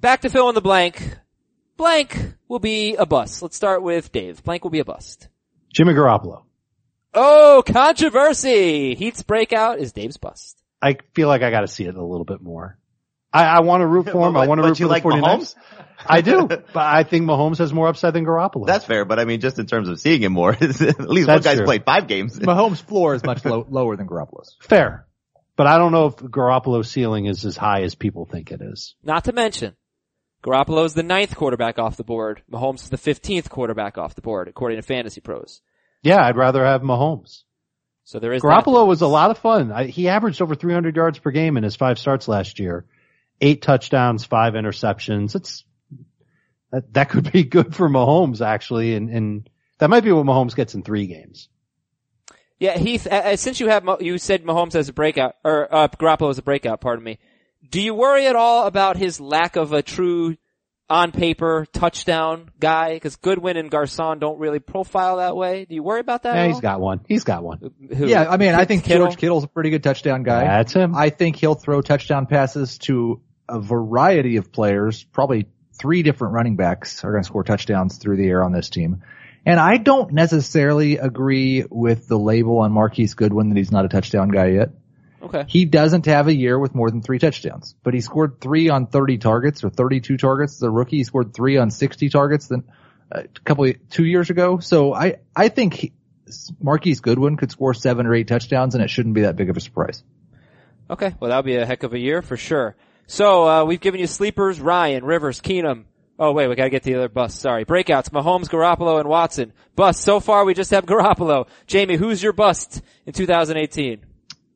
[0.00, 1.18] Back to fill in the blank.
[1.76, 3.42] Blank will be a bust.
[3.42, 4.42] Let's start with Dave.
[4.44, 5.28] Blank will be a bust.
[5.72, 6.42] Jimmy Garoppolo.
[7.14, 8.94] Oh, controversy!
[8.94, 10.58] Heath's breakout is Dave's bust.
[10.82, 12.78] I feel like I got to see it a little bit more.
[13.32, 14.34] I, I want to root for him.
[14.34, 15.22] But- I want to but root you for like the 49ers.
[15.22, 15.54] Mahomes?
[16.06, 18.66] I do, but I think Mahomes has more upside than Garoppolo.
[18.66, 21.40] That's fair, but I mean, just in terms of seeing him more, at least one
[21.40, 21.64] guy's true.
[21.64, 22.38] played five games.
[22.38, 24.56] Mahomes' floor is much low, lower than Garoppolo's.
[24.60, 25.06] fair.
[25.56, 28.94] But I don't know if Garoppolo's ceiling is as high as people think it is.
[29.02, 29.74] Not to mention,
[30.46, 32.42] Garoppolo is the ninth quarterback off the board.
[32.50, 35.60] Mahomes is the 15th quarterback off the board, according to Fantasy Pros.
[36.02, 37.42] Yeah, I'd rather have Mahomes.
[38.04, 38.42] So there is.
[38.42, 39.72] Garoppolo was a lot of fun.
[39.72, 42.86] I, he averaged over 300 yards per game in his five starts last year.
[43.40, 45.34] Eight touchdowns, five interceptions.
[45.34, 45.64] It's,
[46.70, 48.94] that, that could be good for Mahomes actually.
[48.94, 51.48] And, and that might be what Mahomes gets in three games.
[52.60, 55.88] Yeah, Heath, uh, uh, since you have, you said Mahomes as a breakout, or, uh,
[55.88, 57.18] Garoppolo as a breakout, pardon me.
[57.70, 60.36] Do you worry at all about his lack of a true,
[60.88, 62.98] on paper, touchdown guy?
[62.98, 65.64] Cause Goodwin and Garcon don't really profile that way.
[65.64, 66.60] Do you worry about that Yeah, at he's all?
[66.60, 67.00] got one.
[67.08, 67.72] He's got one.
[67.96, 68.06] Who?
[68.06, 69.06] Yeah, I mean, I think Kittle?
[69.06, 70.44] George Kittle's a pretty good touchdown guy.
[70.44, 70.94] That's him.
[70.94, 75.02] I think he'll throw touchdown passes to a variety of players.
[75.04, 75.46] Probably
[75.78, 79.02] three different running backs are going to score touchdowns through the air on this team.
[79.44, 83.88] And I don't necessarily agree with the label on Marquise Goodwin that he's not a
[83.88, 84.70] touchdown guy yet.
[85.26, 85.44] Okay.
[85.48, 88.86] He doesn't have a year with more than three touchdowns, but he scored three on
[88.86, 90.98] 30 targets or 32 targets as a rookie.
[90.98, 92.64] He scored three on 60 targets then
[93.12, 94.60] uh, a couple of, two years ago.
[94.60, 95.92] So I, I think he,
[96.60, 99.56] Marquise Goodwin could score seven or eight touchdowns and it shouldn't be that big of
[99.56, 100.04] a surprise.
[100.88, 101.14] Okay.
[101.18, 102.76] Well, that'll be a heck of a year for sure.
[103.08, 105.84] So, uh, we've given you sleepers, Ryan, Rivers, Keenum.
[106.18, 107.40] Oh wait, we gotta get the other bust.
[107.40, 107.66] Sorry.
[107.66, 109.52] Breakouts, Mahomes, Garoppolo, and Watson.
[109.74, 110.00] Bust.
[110.00, 111.46] So far we just have Garoppolo.
[111.68, 114.05] Jamey, who's your bust in 2018?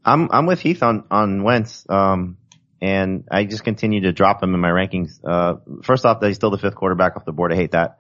[0.05, 2.37] I'm I'm with Heath on on Wentz, um,
[2.81, 5.21] and I just continue to drop him in my rankings.
[5.25, 7.53] Uh, first off, that he's still the fifth quarterback off the board.
[7.53, 7.99] I hate that.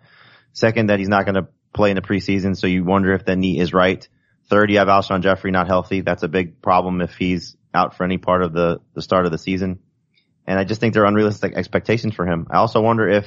[0.52, 3.36] Second, that he's not going to play in the preseason, so you wonder if the
[3.36, 4.06] knee is right.
[4.48, 6.00] Third, you have Alshon Jeffery not healthy.
[6.00, 9.32] That's a big problem if he's out for any part of the the start of
[9.32, 9.80] the season.
[10.46, 12.46] And I just think there are unrealistic expectations for him.
[12.50, 13.26] I also wonder if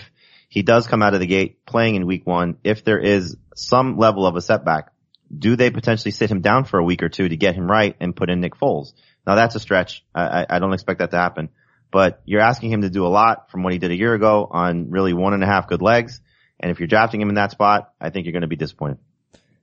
[0.50, 3.98] he does come out of the gate playing in week one, if there is some
[3.98, 4.93] level of a setback,
[5.38, 7.96] do they potentially sit him down for a week or two to get him right
[8.00, 8.94] and put in Nick Foles?
[9.26, 10.04] Now that's a stretch.
[10.14, 11.50] I, I, I don't expect that to happen,
[11.92, 14.48] but you're asking him to do a lot from what he did a year ago
[14.50, 16.22] on really one and a half good legs.
[16.60, 18.98] And if you're drafting him in that spot, I think you're going to be disappointed.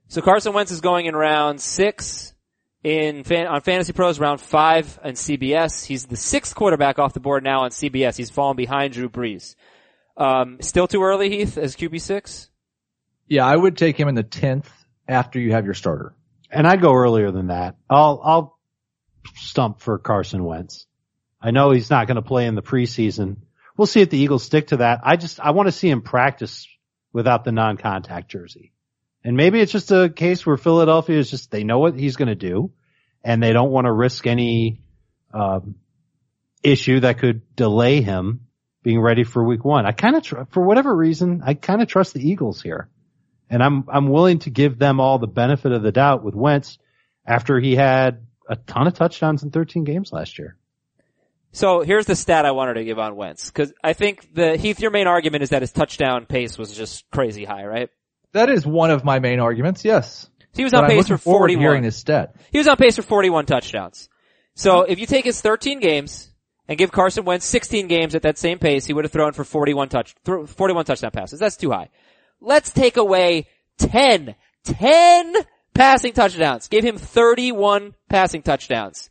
[0.07, 2.33] So Carson Wentz is going in round six
[2.83, 5.85] in fan, on Fantasy Pros, round five on CBS.
[5.85, 8.17] He's the sixth quarterback off the board now on CBS.
[8.17, 9.55] He's fallen behind Drew Brees.
[10.17, 12.49] Um, still too early, Heath, as QB six.
[13.27, 14.65] Yeah, I would take him in the 10th
[15.11, 16.13] after you have your starter.
[16.49, 17.75] And I'd go earlier than that.
[17.89, 18.59] I'll, I'll
[19.35, 20.85] stump for Carson Wentz.
[21.41, 23.37] I know he's not going to play in the preseason.
[23.77, 25.01] We'll see if the Eagles stick to that.
[25.03, 26.67] I just, I want to see him practice
[27.13, 28.73] without the non-contact jersey.
[29.23, 32.27] And maybe it's just a case where Philadelphia is just, they know what he's going
[32.29, 32.71] to do
[33.23, 34.81] and they don't want to risk any,
[35.33, 35.75] um,
[36.63, 38.41] issue that could delay him
[38.83, 39.85] being ready for week one.
[39.85, 42.89] I kind of, tr- for whatever reason, I kind of trust the Eagles here.
[43.51, 46.79] And I'm, I'm willing to give them all the benefit of the doubt with Wentz
[47.27, 50.55] after he had a ton of touchdowns in 13 games last year.
[51.51, 54.79] So here's the stat I wanted to give on Wentz, cause I think the, Heath,
[54.79, 57.89] your main argument is that his touchdown pace was just crazy high, right?
[58.31, 60.29] That is one of my main arguments, yes.
[60.53, 61.61] He was But on I'm pace looking for forward to 41.
[61.61, 62.35] hearing this stat.
[62.51, 64.07] He was on pace for 41 touchdowns.
[64.55, 66.29] So if you take his 13 games
[66.69, 69.43] and give Carson Wentz 16 games at that same pace, he would have thrown for
[69.43, 71.39] 41 touch, 41 touchdown passes.
[71.39, 71.89] That's too high.
[72.41, 75.35] Let's take away 10, 10
[75.73, 76.67] passing touchdowns.
[76.67, 79.09] Give him 31 passing touchdowns.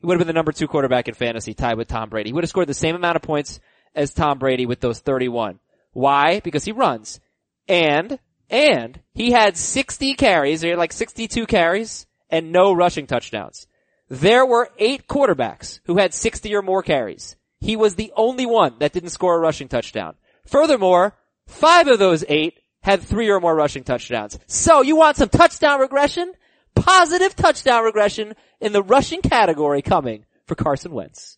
[0.00, 2.30] He would have been the number two quarterback in fantasy, tied with Tom Brady.
[2.30, 3.60] He would have scored the same amount of points
[3.94, 5.58] as Tom Brady with those 31.
[5.92, 6.40] Why?
[6.40, 7.20] Because he runs.
[7.68, 8.18] And,
[8.48, 13.66] and he had 60 carries, or like 62 carries, and no rushing touchdowns.
[14.08, 17.36] There were eight quarterbacks who had 60 or more carries.
[17.60, 20.14] He was the only one that didn't score a rushing touchdown.
[20.46, 21.14] Furthermore,
[21.50, 24.38] five of those eight had three or more rushing touchdowns.
[24.46, 26.32] So you want some touchdown regression?
[26.74, 31.36] Positive touchdown regression in the rushing category coming for Carson Wentz.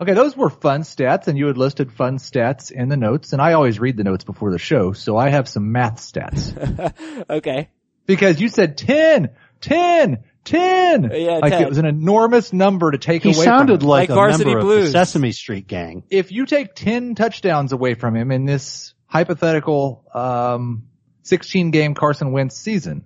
[0.00, 3.40] Okay, those were fun stats and you had listed fun stats in the notes and
[3.40, 7.24] I always read the notes before the show, so I have some math stats.
[7.30, 7.70] okay.
[8.06, 11.10] because you said 10, 10, 10.
[11.14, 11.62] Yeah, like 10.
[11.62, 13.88] it was an enormous number to take He away sounded from him.
[13.88, 16.02] like, Like a Varsity member of the Sesame Street gang.
[16.10, 20.84] if you take 10 touchdowns away from him in this hypothetical um
[21.24, 23.04] 16 game Carson Wentz season,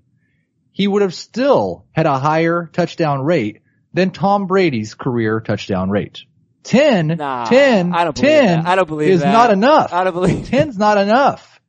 [0.71, 3.61] he would have still had a higher touchdown rate
[3.93, 6.21] than Tom Brady's career touchdown rate.
[6.63, 8.67] 10, Nah, 10, I don't believe 10 that.
[8.69, 9.33] I don't believe is that.
[9.33, 9.93] not enough.
[9.93, 11.61] I don't believe 10's not enough.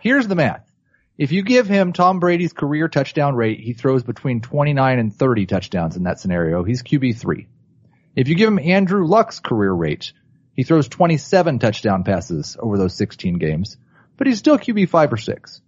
[0.00, 0.68] Here's the math.
[1.16, 5.46] If you give him Tom Brady's career touchdown rate, he throws between 29 and 30
[5.46, 6.64] touchdowns in that scenario.
[6.64, 7.46] He's QB3.
[8.16, 10.12] If you give him Andrew Luck's career rate,
[10.54, 13.76] he throws 27 touchdown passes over those 16 games,
[14.16, 15.60] but he's still QB5 or 6.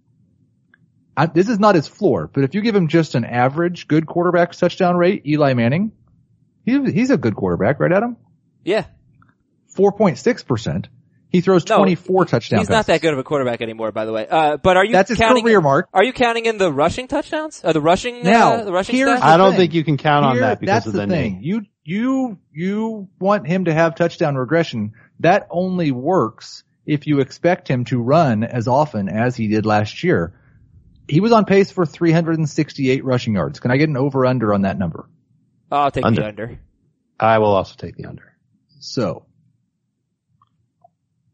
[1.15, 4.05] I, this is not his floor, but if you give him just an average good
[4.05, 5.91] quarterback touchdown rate, Eli Manning,
[6.63, 8.17] he, he's a good quarterback, right Adam?
[8.63, 8.85] Yeah.
[9.75, 10.85] 4.6%.
[11.29, 12.61] He throws No, 24 touchdowns.
[12.61, 12.69] He's passes.
[12.69, 14.25] not that good of a quarterback anymore, by the way.
[14.27, 15.89] Uh, but are you That's his counting, career mark.
[15.93, 17.61] Are you counting in the rushing touchdowns?
[17.65, 19.23] Or the rushing, Now, uh, the rushing here's stats?
[19.23, 19.57] I don't thing.
[19.59, 21.33] think you can count on that because that's of the, the, thing.
[21.33, 21.39] knee.
[21.41, 24.91] You you you want him to have touchdown regression.
[25.21, 30.03] That only works if you expect him to run as often as he did last
[30.03, 30.33] year.
[31.07, 33.61] He was on pace for 368 rushing yards.
[33.61, 35.07] Can I get an over under on that number?
[35.71, 36.21] I'll take Under.
[36.21, 36.59] the under.
[37.17, 38.35] I will also take the under.
[38.79, 39.25] So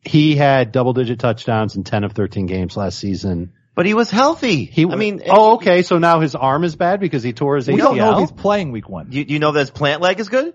[0.02, 3.54] He had double digit touchdowns in 10 of 13 games last season.
[3.76, 4.66] But he was healthy.
[4.66, 5.82] He, I mean, oh, okay.
[5.82, 7.74] So now his arm is bad because he tore his ACL.
[7.74, 9.12] we don't know if he's playing week one.
[9.12, 10.54] You, you know that his plant leg is good?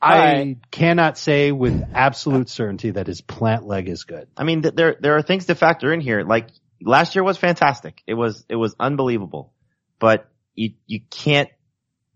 [0.00, 4.26] I cannot say with absolute certainty that his plant leg is good.
[4.36, 6.22] I mean, th- there there are things to factor in here.
[6.22, 6.48] Like
[6.80, 8.02] last year was fantastic.
[8.06, 9.52] It was it was unbelievable,
[10.00, 11.50] but you you can't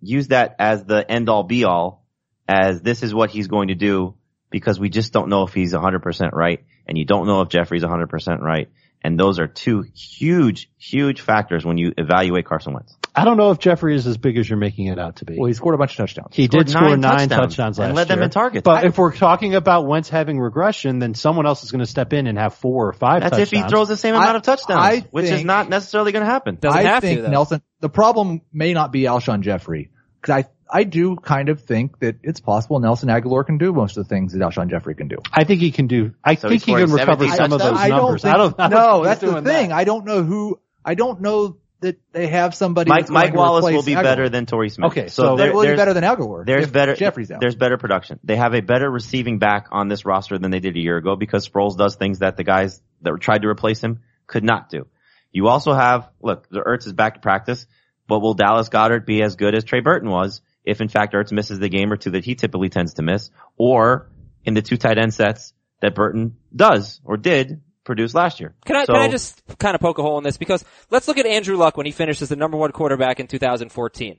[0.01, 2.05] use that as the end all be all.
[2.49, 4.15] As this is what he's going to do
[4.51, 7.83] because we just don't know if he's 100% right, and you don't know if Jeffery's
[7.83, 8.69] 100% right,
[9.03, 12.97] and those are two huge huge factors when you evaluate Carson Wentz.
[13.19, 15.37] I don't know if Jeffery is as big as you're making it out to be.
[15.39, 16.37] Well, he scored a bunch of touchdowns.
[16.37, 18.25] he scored did score nine nine touchdowns touchdowns, and led them year.
[18.25, 18.63] in targets.
[18.65, 21.87] But I- if we're talking about Wentz having regression, then someone else is going to
[21.87, 23.53] step in and have four or five That's touchdowns.
[23.53, 26.25] if he throws the same I- amount of touchdowns, I which is not necessarily going
[26.27, 26.59] to happen.
[26.61, 27.29] Doesn't I have to, think though.
[27.31, 27.63] Nelson.
[27.81, 29.91] The problem may not be Alshon Jeffery
[30.21, 33.97] because I I do kind of think that it's possible Nelson Agholor can do most
[33.97, 35.19] of the things that Alshon Jeffery can do.
[35.33, 36.14] I think he can do.
[36.25, 37.79] I So think he can recover some of those touchdowns?
[37.79, 38.23] I don't numbers.
[38.23, 38.61] think, I don't.
[38.61, 39.69] I don't no, that's the thing.
[39.71, 39.77] that.
[39.77, 40.61] I don't know who.
[40.85, 42.89] I don't know that they have somebody.
[42.89, 44.03] Mike Mike Wallace will be Agholor.
[44.03, 44.91] better than Torrey Smith.
[44.93, 46.45] Okay, so so there, will be better than Agholor?
[46.47, 47.41] there's if better Jeffery's out.
[47.41, 48.19] There's better production.
[48.25, 51.17] They have a better receiving back on this roster than they did a year ago
[51.17, 54.87] because Sproles does things that the guys that tried to replace him could not do.
[55.33, 57.67] You also have look, the Ertz is back to practice,
[58.09, 61.33] but will Dallas Goedert be as good as Trey Burton was if in fact Ertz
[61.33, 64.11] misses the game or two that he typically tends to miss, or
[64.45, 68.55] in the two tight end sets that Burton does or did produce last year?
[68.64, 70.37] Can I, So- can I just kind of poke a hole in this?
[70.37, 73.27] Because let's look at Andrew Luck when he finished as the number one quarterback in
[73.29, 74.19] 2014.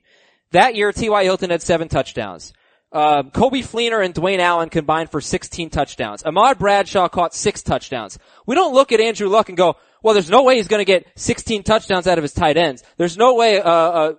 [0.52, 1.24] That year, T.Y.
[1.26, 2.54] Hilton had seven touchdowns.
[2.94, 6.24] Um, Coby Fleener and Dwayne Allen combined for 16 touchdowns.
[6.24, 8.18] Ahmad Bradshaw caught six touchdowns.
[8.46, 10.86] We don't look at Andrew Luck and go, well, there's no way he's going to
[10.86, 12.84] get 16 touchdowns out of his tight ends.
[12.96, 14.14] There's no way, uh, uh,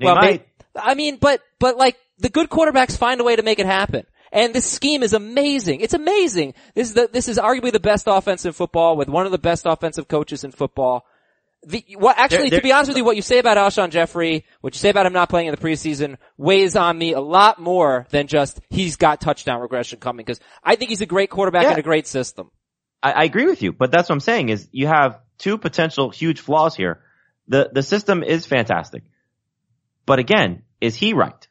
[0.00, 0.40] well, might.
[0.40, 0.46] may-
[0.76, 4.06] I mean, but, but like, the good quarterbacks find a way to make it happen.
[4.32, 5.80] And this scheme is amazing.
[5.80, 6.54] It's amazing.
[6.74, 9.38] This is the, this is arguably the best offense in football with one of the
[9.38, 11.04] best offensive coaches in football.
[11.64, 14.44] the, well, actually, They're- to be honest with you, what you say about Alshon Jeffery,
[14.60, 17.60] what you say about him not playing in the preseason, weighs on me a lot
[17.60, 20.24] more than just he's got touchdown regression coming.
[20.24, 21.72] Because I think he's a great quarterback Yeah.
[21.74, 22.50] in a great system.
[23.02, 26.10] I, I agree with you, but that's what I'm saying is you have two potential
[26.10, 27.00] huge flaws here.
[27.46, 29.04] The, the system is fantastic.
[30.06, 31.48] But again, is he right?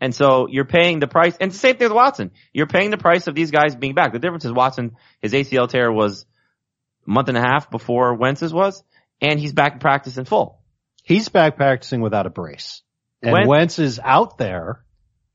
[0.00, 2.30] And so you're paying the price, and the same thing with Watson.
[2.52, 4.12] You're paying the price of these guys being back.
[4.12, 6.24] The difference is Watson, his ACL tear was
[7.06, 8.84] a month and a half before Wentz's was,
[9.20, 10.60] and he's back in practice in full.
[11.02, 12.82] He's back practicing without a brace.
[13.22, 14.84] And Wentz- Wentz is out there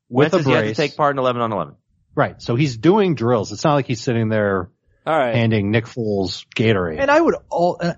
[0.08, 0.78] with Wentz a has yet to brace.
[0.78, 1.76] take part in 11 on 11.
[2.16, 2.42] right.
[2.42, 3.52] So he's doing drills.
[3.52, 4.70] It's not like he's sitting there
[5.06, 5.36] All right.
[5.36, 7.02] handing Nick Foles Gatorade.
[7.02, 7.96] And I would all, uh,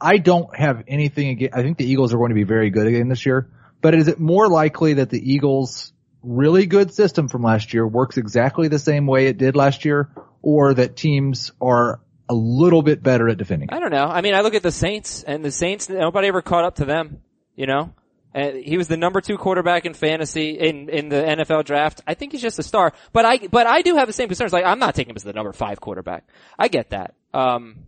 [0.00, 2.88] I don't have anything against, I think the Eagles are going to be very good
[2.88, 3.48] again this year,
[3.82, 8.16] but is it more likely that the Eagles really good system from last year works
[8.16, 10.08] exactly the same way it did last year
[10.40, 13.68] or that teams are a little bit better at defending?
[13.70, 14.06] I don't know.
[14.06, 16.84] I mean, I look at the Saints, and the Saints, nobody ever caught up to
[16.84, 17.20] them.
[17.54, 17.92] You know,
[18.32, 22.00] and he was the number two quarterback in fantasy in in the NFL draft.
[22.06, 22.92] I think he's just a star.
[23.12, 24.52] But I but I do have the same concerns.
[24.52, 26.24] Like I'm not taking him as the number five quarterback.
[26.58, 27.14] I get that.
[27.34, 27.84] Um,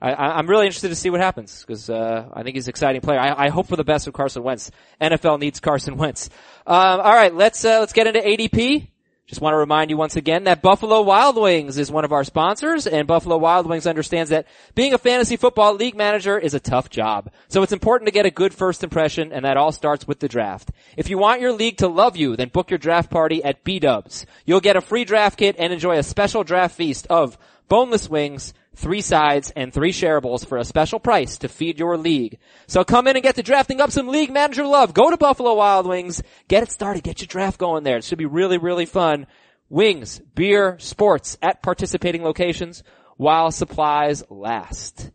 [0.00, 3.02] I, I'm really interested to see what happens because uh, I think he's an exciting
[3.02, 3.18] player.
[3.18, 4.70] I, I hope for the best of Carson Wentz.
[5.00, 6.30] NFL needs Carson Wentz.
[6.66, 8.88] Um, all right, let's uh, let's get into ADP.
[9.30, 12.24] Just want to remind you once again that Buffalo Wild Wings is one of our
[12.24, 16.58] sponsors and Buffalo Wild Wings understands that being a fantasy football league manager is a
[16.58, 17.30] tough job.
[17.46, 20.26] So it's important to get a good first impression and that all starts with the
[20.26, 20.72] draft.
[20.96, 24.26] If you want your league to love you, then book your draft party at B-Dubs.
[24.46, 27.38] You'll get a free draft kit and enjoy a special draft feast of
[27.68, 32.38] boneless wings, three sides, and three shareables for a special price to feed your league.
[32.66, 34.94] So come in and get to drafting up some league manager love.
[34.94, 37.98] Go to Buffalo Wild Wings, get it started, get your draft going there.
[37.98, 39.26] It should be really, really fun.
[39.68, 42.82] Wings, beer, sports at participating locations
[43.16, 45.10] while supplies last.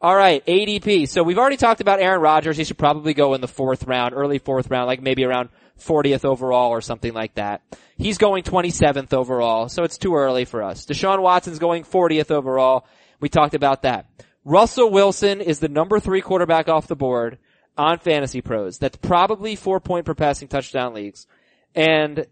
[0.00, 1.08] All right, ADP.
[1.08, 2.56] So we've already talked about Aaron Rodgers.
[2.56, 5.48] He should probably go in the fourth round, early fourth round, like maybe around
[5.80, 7.62] 40th overall or something like that.
[7.96, 10.86] He's going 27th overall, so it's too early for us.
[10.86, 12.86] Deshaun Watson's going 40th overall.
[13.20, 14.06] We talked about that.
[14.44, 17.38] Russell Wilson is the number three quarterback off the board
[17.76, 18.78] on Fantasy Pros.
[18.78, 21.26] That's probably four point per passing touchdown leagues.
[21.74, 22.26] And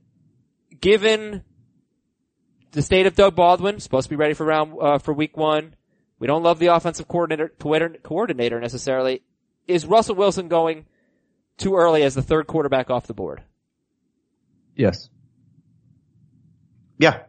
[0.80, 1.42] given
[2.72, 5.74] the state of Doug Baldwin, supposed to be ready for round, uh, for week one,
[6.18, 9.22] we don't love the offensive coordinator, coordinator, coordinator necessarily.
[9.66, 10.86] Is Russell Wilson going
[11.58, 13.42] too early as the third quarterback off the board?
[14.74, 15.08] Yes.
[16.98, 17.22] Yeah.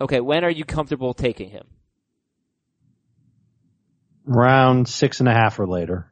[0.00, 1.66] Okay, when are you comfortable taking him?
[4.26, 6.10] Round six and a half or later.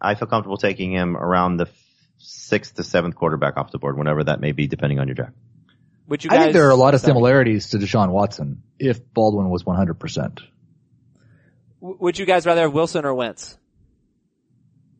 [0.00, 1.68] I feel comfortable taking him around the
[2.18, 5.34] sixth to seventh quarterback off the board, whenever that may be, depending on your draft.
[6.08, 9.50] Would you I think there are a lot of similarities to Deshaun Watson if Baldwin
[9.50, 10.40] was 100%.
[11.80, 13.58] Would you guys rather have Wilson or Wentz?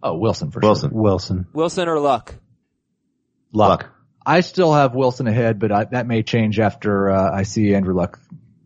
[0.02, 0.90] Oh, Wilson for Wilson.
[0.90, 1.00] sure.
[1.00, 1.46] Wilson.
[1.52, 2.34] Wilson or Luck?
[3.52, 3.90] Luck.
[4.24, 7.94] I still have Wilson ahead, but I, that may change after uh, I see Andrew
[7.94, 8.20] Luck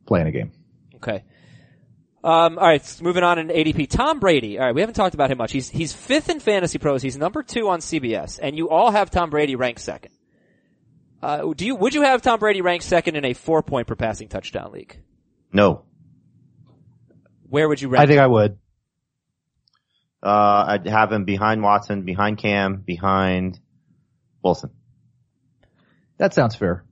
[0.06, 0.50] playing a game.
[0.96, 1.22] Okay.
[2.24, 3.88] Um, all right, so moving on in ADP.
[3.88, 4.58] Tom Brady.
[4.58, 5.50] All right, we haven't talked about him much.
[5.50, 7.02] He's he's fifth in fantasy pros.
[7.02, 10.12] He's number two on CBS, and you all have Tom Brady ranked second.
[11.20, 13.96] Uh, do you would you have Tom Brady ranked second in a four point per
[13.96, 14.98] passing touchdown league?
[15.52, 15.84] No.
[17.48, 18.04] Where would you rank?
[18.04, 18.58] I think I would.
[20.22, 23.58] Uh, I'd have him behind Watson, behind Cam, behind
[24.44, 24.70] Wilson.
[26.18, 26.84] That sounds fair.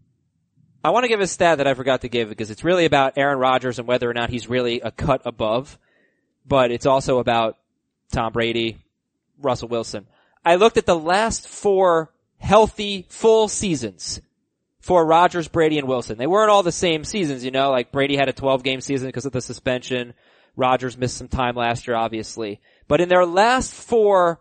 [0.82, 3.18] I want to give a stat that I forgot to give because it's really about
[3.18, 5.78] Aaron Rodgers and whether or not he's really a cut above,
[6.46, 7.58] but it's also about
[8.12, 8.78] Tom Brady,
[9.38, 10.06] Russell Wilson.
[10.44, 14.22] I looked at the last four healthy full seasons
[14.80, 16.16] for Rodgers, Brady, and Wilson.
[16.16, 19.08] They weren't all the same seasons, you know, like Brady had a 12 game season
[19.08, 20.14] because of the suspension.
[20.56, 22.60] Rodgers missed some time last year, obviously.
[22.88, 24.40] But in their last four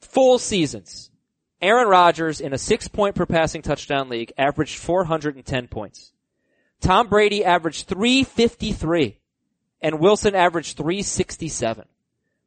[0.00, 1.10] full seasons,
[1.62, 6.12] Aaron Rodgers in a six point per passing touchdown league averaged 410 points.
[6.80, 9.18] Tom Brady averaged 353
[9.80, 11.86] and Wilson averaged 367.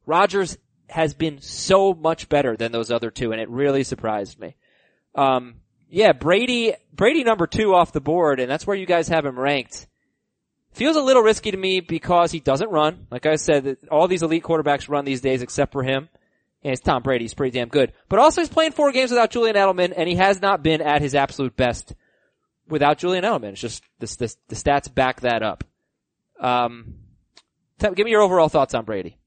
[0.05, 0.57] Rodgers
[0.89, 4.55] has been so much better than those other two and it really surprised me.
[5.16, 5.55] Um,
[5.89, 9.39] yeah, Brady, Brady number two off the board and that's where you guys have him
[9.39, 9.88] ranked.
[10.72, 13.07] Feels a little risky to me because he doesn't run.
[13.10, 16.10] Like I said, all these elite quarterbacks run these days except for him.
[16.64, 17.24] And it's Tom Brady.
[17.24, 17.93] He's pretty damn good.
[18.10, 21.01] But also he's playing four games without Julian Edelman and he has not been at
[21.01, 21.93] his absolute best
[22.68, 23.51] without Julian Edelman.
[23.51, 25.64] It's just this, this, the stats back that up.
[26.39, 26.95] Um,
[27.80, 29.18] tell, give me your overall thoughts on Brady.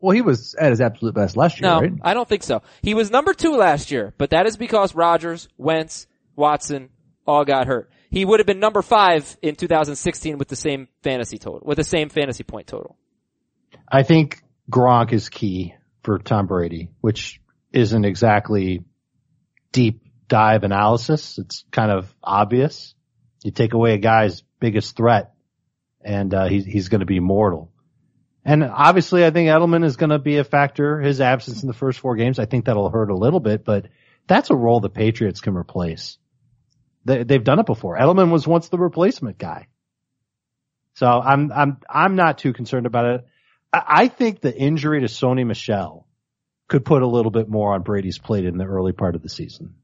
[0.00, 1.92] Well, he was at his absolute best last year, No, right?
[2.02, 2.62] I don't think so.
[2.82, 6.06] He was number two last year, but that is because Rodgers, Wentz,
[6.36, 6.90] Watson
[7.26, 7.90] all got hurt.
[8.10, 11.84] He would have been number five in 2016 with the same fantasy total, with the
[11.84, 12.96] same fantasy point total.
[13.90, 15.74] I think Gronk is key
[16.06, 17.40] for Tom Brady, which
[17.72, 18.84] isn't exactly
[19.72, 21.36] deep dive analysis.
[21.36, 22.94] It's kind of obvious.
[23.44, 25.34] You take away a guy's biggest threat
[26.02, 27.72] and, uh, he's, he's going to be mortal.
[28.44, 31.00] And obviously I think Edelman is going to be a factor.
[31.00, 33.88] His absence in the first four games, I think that'll hurt a little bit, but
[34.28, 36.18] that's a role the Patriots can replace.
[37.04, 37.98] They, they've done it before.
[37.98, 39.66] Edelman was once the replacement guy.
[40.94, 43.26] So I'm, I'm, I'm not too concerned about it.
[43.76, 46.06] I, I think the injury to Sony Michel
[46.68, 49.28] could put a little bit more on Brady's plate in the early part of the
[49.28, 49.74] season.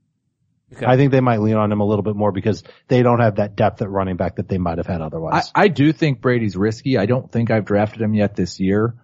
[0.75, 0.87] Okay.
[0.87, 3.37] I think they might lean on him a little bit more because they don't have
[3.37, 5.53] that depth at running back that they might have had I, otherwise.
[5.55, 6.97] I do think Brady's risky.
[6.97, 8.95] I don't think I've drafted him yet this year.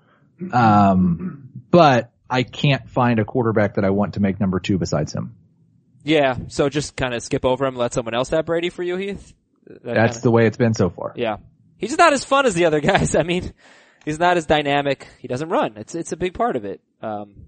[0.53, 5.12] Um, but I can't find a quarterback that I want to make number two besides
[5.12, 5.34] him.
[6.05, 8.97] Yeah, so just kind of skip over him, let someone else have Brady for you,
[8.97, 9.34] Heath.
[9.66, 11.12] That That's kinda- the way it's been so far.
[11.16, 11.36] yeah.
[11.76, 13.14] He's not as fun as the other guys.
[13.14, 13.53] I mean,
[14.05, 15.07] he's not as dynamic.
[15.18, 15.76] He doesn't run.
[15.76, 16.80] It's it's a big part of it.
[17.03, 17.46] Um,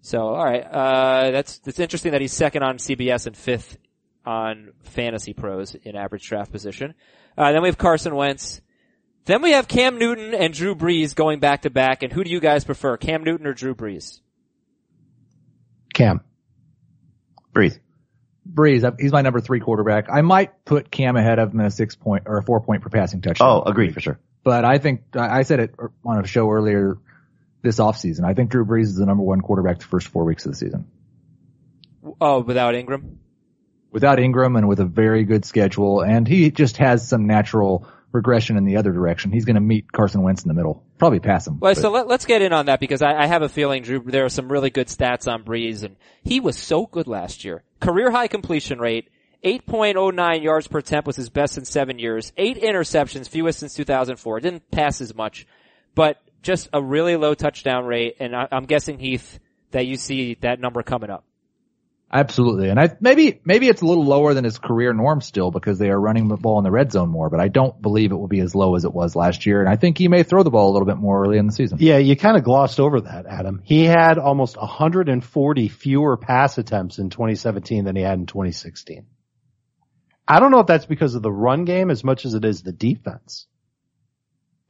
[0.00, 3.78] so all right, uh, that's it's interesting that he's second on CBS and fifth
[4.24, 6.94] on Fantasy Pros in average draft position.
[7.36, 8.60] Uh, then we have Carson Wentz.
[9.24, 12.02] Then we have Cam Newton and Drew Brees going back to back.
[12.02, 14.20] And who do you guys prefer, Cam Newton or Drew Brees?
[15.94, 16.20] Cam.
[17.54, 17.78] Brees.
[18.44, 20.08] Breeze, he's my number three quarterback.
[20.10, 22.82] I might put Cam ahead of him in a six point or a four point
[22.82, 23.48] per passing touchdown.
[23.48, 24.18] Oh, agreed for sure.
[24.44, 25.74] But I think, I said it
[26.04, 26.98] on a show earlier
[27.62, 28.24] this offseason.
[28.24, 30.56] I think Drew Brees is the number one quarterback the first four weeks of the
[30.56, 30.90] season.
[32.20, 33.20] Oh, without Ingram.
[33.92, 38.56] Without Ingram and with a very good schedule, and he just has some natural regression
[38.56, 39.32] in the other direction.
[39.32, 40.84] He's going to meet Carson Wentz in the middle.
[40.98, 41.60] Probably pass him.
[41.60, 43.82] Well, but- so let, us get in on that because I, I have a feeling,
[43.82, 47.44] Drew, there are some really good stats on Brees, and he was so good last
[47.44, 47.62] year.
[47.80, 49.08] Career high completion rate,
[49.44, 54.40] 8.09 yards per attempt was his best in seven years, eight interceptions, fewest since 2004.
[54.40, 55.46] Didn't pass as much,
[55.94, 59.38] but just a really low touchdown rate, and I, I'm guessing Heath
[59.72, 61.24] that you see that number coming up.
[62.14, 62.68] Absolutely.
[62.68, 65.88] And I, maybe, maybe it's a little lower than his career norm still because they
[65.88, 68.28] are running the ball in the red zone more, but I don't believe it will
[68.28, 69.60] be as low as it was last year.
[69.60, 71.52] And I think he may throw the ball a little bit more early in the
[71.52, 71.78] season.
[71.80, 73.62] Yeah, you kind of glossed over that, Adam.
[73.64, 79.06] He had almost 140 fewer pass attempts in 2017 than he had in 2016.
[80.32, 82.62] I don't know if that's because of the run game as much as it is
[82.62, 83.46] the defense.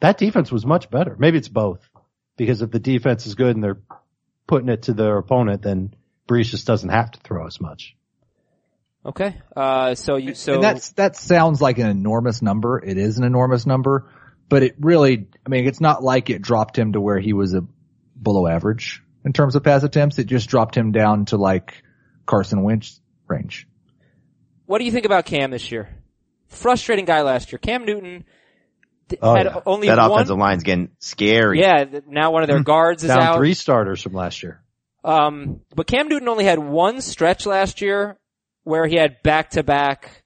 [0.01, 1.15] That defense was much better.
[1.17, 1.89] Maybe it's both.
[2.37, 3.81] Because if the defense is good and they're
[4.49, 5.95] putting it to their opponent, then
[6.27, 7.95] Brees just doesn't have to throw as much.
[9.07, 12.83] Okay, uh, so you, so, and that's, that sounds like an enormous number.
[12.85, 14.11] It is an enormous number,
[14.49, 17.55] but it really, I mean, it's not like it dropped him to where he was
[17.55, 17.65] a
[18.21, 20.19] below average in terms of pass attempts.
[20.19, 21.85] It just dropped him down to like
[22.27, 23.69] Carson Wentz range.
[24.67, 25.89] What do you think about Cam this year?
[26.49, 27.59] Frustrating guy last year.
[27.59, 28.25] Cam Newton
[29.21, 29.61] Oh, had yeah.
[29.67, 31.61] only That one, offensive line's getting scary.
[31.61, 33.37] yeah, now one of their guards is Down out.
[33.37, 34.63] three starters from last year.
[35.05, 38.17] Um, but Cam Newton only had one stretch last year
[38.65, 40.23] where he had back-to-back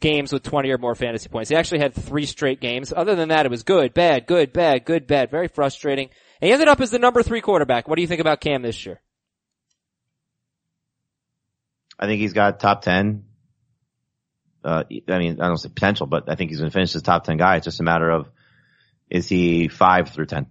[0.00, 1.48] games with 20 or more fantasy points.
[1.48, 2.92] He actually had three straight games.
[2.94, 5.30] Other than that, it was good, bad, good, bad, good, bad.
[5.30, 6.10] Very frustrating.
[6.42, 7.88] And he ended up as the number three quarterback.
[7.88, 9.00] What do you think about Cam this year?
[11.98, 13.24] I think he's got top 10.
[14.64, 17.02] Uh, I mean, I don't say potential, but I think he's going to finish as
[17.02, 17.56] top 10 guy.
[17.56, 18.28] It's just a matter of,
[19.10, 20.46] is he five through 10?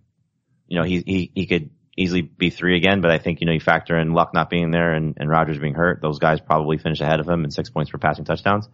[0.68, 3.54] You know, he, he, he could easily be three again, but I think, you know,
[3.54, 6.02] you factor in Luck not being there and, and Rodgers being hurt.
[6.02, 8.70] Those guys probably finish ahead of him in six points for passing touchdowns.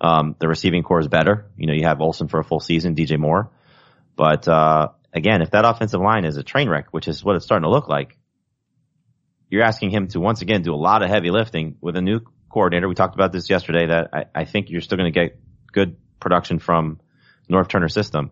[0.00, 1.46] Um, the receiving corps is better.
[1.56, 3.50] You know, you have Olsen for a full season, DJ Moore.
[4.14, 7.44] But, uh, again, if that offensive line is a train wreck, which is what it's
[7.44, 8.16] starting to look like,
[9.48, 12.20] you're asking him to once again do a lot of heavy lifting with a new
[12.56, 12.88] coordinator.
[12.88, 15.38] We talked about this yesterday that I, I think you're still going to get
[15.72, 17.00] good production from
[17.50, 18.30] Norv Turner system.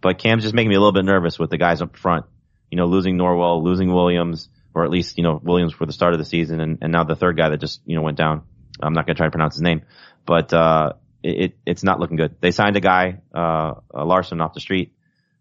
[0.00, 2.26] But Cam's just making me a little bit nervous with the guys up front.
[2.72, 6.14] You know, losing Norwell, losing Williams, or at least, you know, Williams for the start
[6.14, 8.42] of the season and, and now the third guy that just, you know, went down.
[8.82, 9.82] I'm not going to try to pronounce his name,
[10.26, 12.36] but, uh, it, it, it's not looking good.
[12.40, 14.94] They signed a guy, uh, uh, Larson off the street.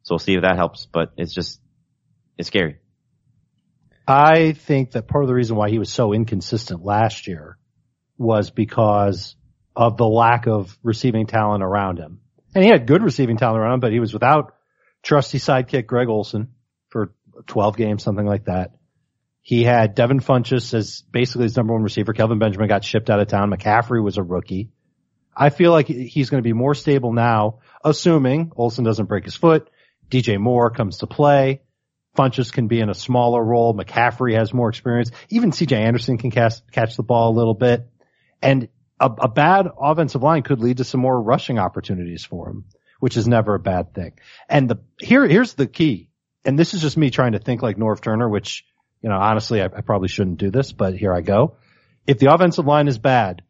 [0.04, 1.60] So we'll see if that helps, but it's just,
[2.38, 2.78] it's scary.
[4.08, 7.59] I think that part of the reason why he was so inconsistent last year
[8.20, 9.36] was because
[9.76, 12.20] of the lack of receiving talent around him.
[12.54, 14.56] And he had good receiving talent around him, but he was without
[15.02, 16.50] trusty sidekick Greg Olsen
[16.90, 17.14] for
[17.48, 18.72] 12 games, something like that.
[19.42, 22.14] He had Devin Funchess as basically his number one receiver.
[22.14, 23.52] Kelvin Benjamin got shipped out of town.
[23.52, 24.70] McCaffrey was a rookie.
[25.36, 29.36] I feel like he's going to be more stable now, assuming Olsen doesn't break his
[29.36, 29.70] foot.
[30.10, 31.62] DJ Moore comes to play.
[32.18, 33.74] Funchess can be in a smaller role.
[33.74, 35.12] McCaffrey has more experience.
[35.30, 37.88] Even CJ Anderson can cast, catch the ball a little bit.
[38.42, 38.70] And
[39.00, 42.66] a, a bad offensive line could lead to some more rushing opportunities for him,
[43.00, 44.14] which is never a bad thing.
[44.48, 46.10] And the, here, here's the key.
[46.46, 48.66] and this is just me trying to think like Norv Turner, which,
[49.02, 51.58] you know, honestly, I, I probably shouldn't do this, but here I go.
[52.08, 53.44] If the offensive line is bad,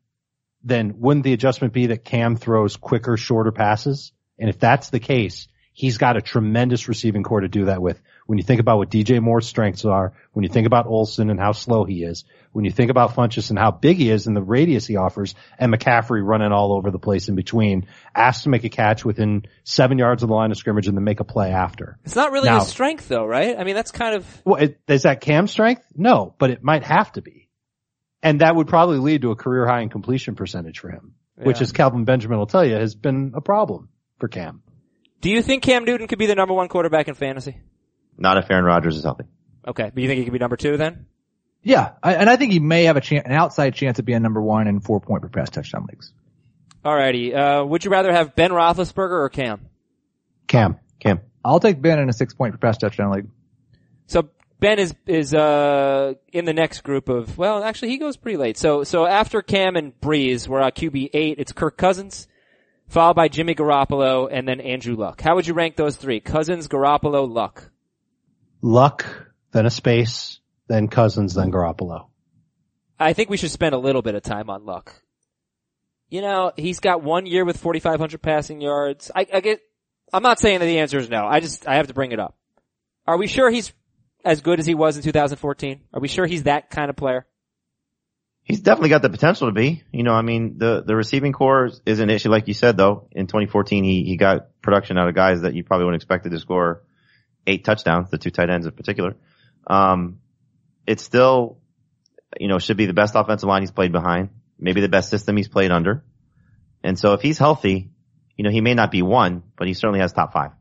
[0.64, 4.12] then wouldn't the adjustment be that Cam throws quicker, shorter passes?
[4.38, 8.02] And if that's the case, he's got a tremendous receiving corps to do that with.
[8.30, 11.40] When you think about what DJ Moore's strengths are, when you think about Olsen and
[11.40, 14.38] how slow he is, when you think about Funchess and how big he is and
[14.38, 18.50] the radius he offers, and McCaffrey running all over the place in between, asked to
[18.50, 21.24] make a catch within seven yards of the line of scrimmage and then make a
[21.24, 21.98] play after.
[22.06, 23.58] It's not really Now- his strength though, right?
[23.58, 25.82] I mean, that's kind of, Well, it, is that Cam strength?
[25.96, 27.50] No, but it might have to be.
[28.22, 31.58] And that would probably lead to a career high in completion percentage for him, which
[31.58, 31.64] Yeah.
[31.64, 34.62] as Kelvin Benjamin will tell you has been a problem for Cam.
[35.20, 37.58] do you think Cam Newton could be the number one quarterback in fantasy?
[38.20, 39.24] Not if Aaron Rodgers is healthy.
[39.68, 41.06] Okay, but you think he could be number two then?
[41.62, 44.22] Yeah, I, and I think he may have a chance, an outside chance of being
[44.22, 46.14] number one in four point per pass touchdown leagues.
[46.84, 49.68] Alrighty, uh, would you rather have Ben Roethlisberger or Cam?
[50.48, 50.78] Cam.
[51.00, 51.20] Cam.
[51.44, 53.28] I'll take Ben in a six point per pass touchdown league.
[54.08, 58.38] So Ben is is uh in the next group of well, actually he goes pretty
[58.38, 58.58] late.
[58.58, 61.36] So so after Cam and Brees, we're at QB eight.
[61.40, 62.28] It's Kirk Cousins,
[62.88, 65.22] followed by Jimmy Garoppolo, and then Andrew Luck.
[65.22, 66.20] How would you rank those three?
[66.20, 67.70] Cousins, Garoppolo, Luck.
[68.62, 69.06] Luck,
[69.52, 72.08] then a space, then Cousins, then Garoppolo.
[73.00, 74.94] I think we should spend a little bit of time on Luck.
[76.10, 79.12] You know, he's got one year with 4,500 passing yards.
[79.16, 79.62] I, I get,
[80.12, 81.26] I'm not saying that the answer is no.
[81.26, 82.36] I just, I have to bring it up.
[83.06, 83.72] Are we sure he's
[84.26, 85.82] as good as he was in 2014?
[85.94, 87.26] Are we sure he's that kind of player?
[88.44, 89.84] He's definitely got the potential to be.
[89.92, 92.76] You know, I mean, the, the receiving corps is- is an issue, like you said,
[92.76, 93.08] though.
[93.12, 96.40] In 2014, he, he got production out of guys that you probably wouldn't expected to
[96.40, 96.82] score
[97.50, 99.16] eight touchdowns, the two tight ends in particular.
[99.68, 100.20] Um,
[100.98, 101.60] still,
[102.40, 105.38] you know, should be the best offensive line he's played behind, maybe the best system
[105.38, 106.04] he's played under.
[106.84, 107.92] And so if he's healthy,
[108.36, 110.52] you know, he may not be one, but he certainly has top five.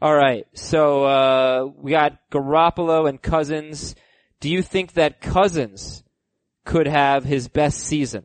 [0.00, 0.46] All right.
[0.54, 3.94] So uh we got Garoppolo and Cousins.
[4.40, 6.04] Do you think that Cousins
[6.64, 8.24] could have his best season?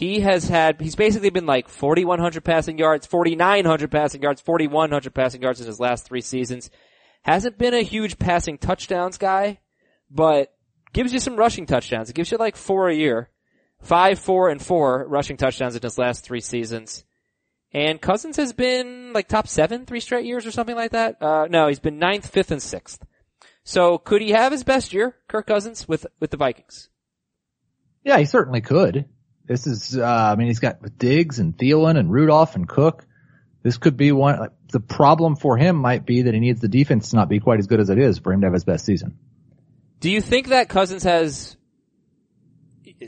[0.00, 5.42] He has had he's basically been like 4100 passing yards, 4900 passing yards, 4100 passing
[5.42, 6.70] yards in his last 3 seasons.
[7.20, 9.60] Hasn't been a huge passing touchdowns guy,
[10.10, 10.54] but
[10.94, 12.08] gives you some rushing touchdowns.
[12.08, 13.28] It gives you like 4 a year.
[13.82, 17.04] 5, 4 and 4 rushing touchdowns in his last 3 seasons.
[17.70, 21.20] And Cousins has been like top seven three straight years or something like that.
[21.20, 23.04] Uh, no, he's been ninth, fifth, and sixth.
[23.64, 26.88] So could he have his best year, Kirk Cousins, with, with the Vikings?
[28.02, 29.04] Yeah, he certainly could.
[29.50, 33.04] This is, uh, I mean, he's got Diggs and Thielen and Rudolph and Cook.
[33.64, 36.68] This could be one, like, the problem for him might be that he needs the
[36.68, 38.62] defense to not be quite as good as it is for him to have his
[38.62, 39.18] best season.
[39.98, 41.56] Do you think that Cousins has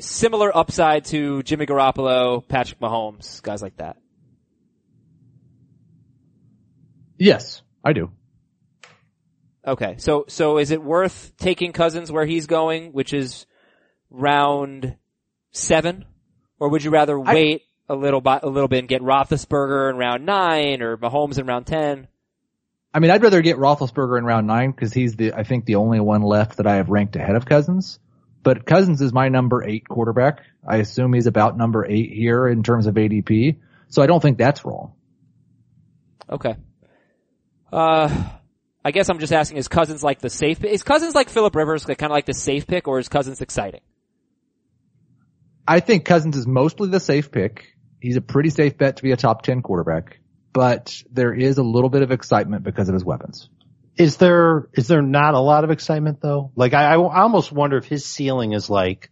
[0.00, 3.98] similar upside to Jimmy Garoppolo, Patrick Mahomes, guys like that?
[7.18, 8.10] Yes, I do.
[9.64, 13.46] Okay, so so is it worth taking Cousins where he's going, which is
[14.10, 14.96] round
[15.52, 16.04] seven,
[16.62, 20.24] or would you rather wait a little a little bit and get Roethlisberger in round
[20.24, 22.06] nine or Mahomes in round ten?
[22.94, 25.74] I mean, I'd rather get Roethlisberger in round nine because he's the, I think the
[25.74, 27.98] only one left that I have ranked ahead of Cousins.
[28.44, 30.44] But Cousins is my number eight quarterback.
[30.64, 33.56] I assume he's about number eight here in terms of ADP.
[33.88, 34.92] So I don't think that's wrong.
[36.30, 36.54] Okay.
[37.72, 38.24] Uh,
[38.84, 40.60] I guess I'm just asking: Is Cousins like the safe?
[40.60, 40.70] pick?
[40.70, 43.80] Is Cousins like Philip Rivers, kind of like the safe pick, or is Cousins exciting?
[45.72, 47.74] I think Cousins is mostly the safe pick.
[47.98, 50.18] He's a pretty safe bet to be a top 10 quarterback,
[50.52, 53.48] but there is a little bit of excitement because of his weapons.
[53.96, 56.52] Is there, is there not a lot of excitement though?
[56.56, 59.10] Like I, I almost wonder if his ceiling is like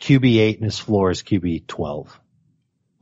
[0.00, 2.18] QB eight and his floor is QB 12.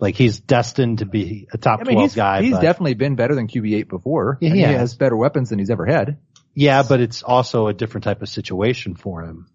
[0.00, 2.42] Like he's destined to be a top I mean, 12 he's, guy.
[2.42, 4.36] he's but- definitely been better than QB8 before.
[4.40, 4.80] Yeah, and he he has.
[4.80, 6.18] has better weapons than he's ever had.
[6.54, 9.46] Yeah, but it's also a different type of situation for him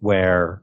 [0.00, 0.62] where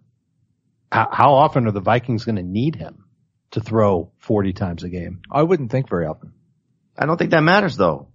[0.92, 3.06] how, how often are the Vikings going to need him
[3.52, 5.22] to throw 40 times a game?
[5.32, 6.34] I wouldn't think very often.
[6.98, 8.08] I don't think that matters though.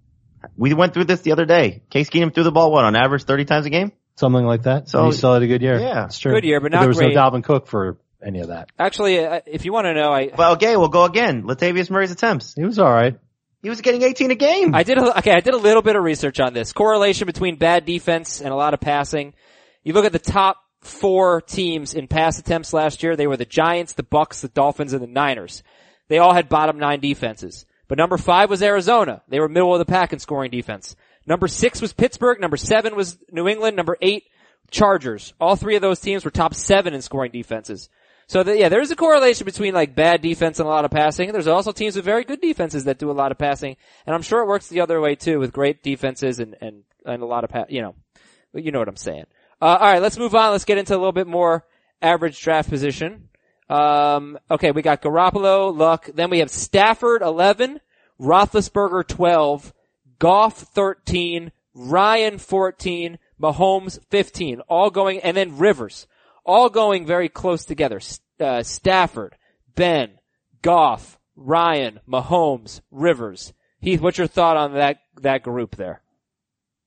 [0.56, 1.82] We went through this the other day.
[1.90, 3.92] Case Keenum threw the ball what on average 30 times a game?
[4.16, 4.88] Something like that.
[4.88, 5.78] So- So he still had a good year.
[5.80, 6.04] Yeah.
[6.06, 6.32] it's true.
[6.32, 7.14] Good year, but not there was great.
[7.14, 8.68] no Dalvin Cook for any of that.
[8.78, 11.42] Actually, uh, if you want to know, I Well, okay, we'll go again.
[11.44, 12.54] Latavius Murray's attempts.
[12.54, 13.18] He was all right.
[13.62, 14.74] He was getting 18 a game.
[14.74, 15.32] I did a, okay.
[15.32, 18.54] I did a little bit of research on this correlation between bad defense and a
[18.56, 19.32] lot of passing.
[19.82, 23.16] You look at the top four teams in pass attempts last year.
[23.16, 25.62] They were the Giants, the Bucs, the Dolphins, and the Niners.
[26.08, 27.66] They all had bottom nine defenses.
[27.88, 29.22] But number five was Arizona.
[29.28, 30.96] They were middle of the pack in scoring defense.
[31.26, 32.40] Number six was Pittsburgh.
[32.40, 33.76] Number seven was New England.
[33.76, 34.24] Number eight,
[34.70, 35.34] Chargers.
[35.40, 37.88] All three of those teams were top seven in scoring defenses.
[38.26, 41.30] So the, yeah, there's a correlation between like bad defense and a lot of passing.
[41.32, 43.76] There's also teams with very good defenses that do a lot of passing,
[44.06, 47.22] and I'm sure it works the other way too with great defenses and and and
[47.22, 47.94] a lot of, pa- you know,
[48.54, 49.26] you know what I'm saying.
[49.64, 50.52] Uh, all right, let's move on.
[50.52, 51.64] Let's get into a little bit more
[52.02, 53.30] average draft position.
[53.70, 56.10] Um, okay, we got Garoppolo, Luck.
[56.14, 57.80] Then we have Stafford 11,
[58.20, 59.72] Roethlisberger 12,
[60.18, 66.06] Goff 13, Ryan 14, Mahomes 15, all going, and then Rivers,
[66.44, 68.02] all going very close together.
[68.38, 69.34] Uh, Stafford,
[69.74, 70.10] Ben,
[70.60, 73.54] Goff, Ryan, Mahomes, Rivers.
[73.80, 76.02] Heath, what's your thought on that, that group there?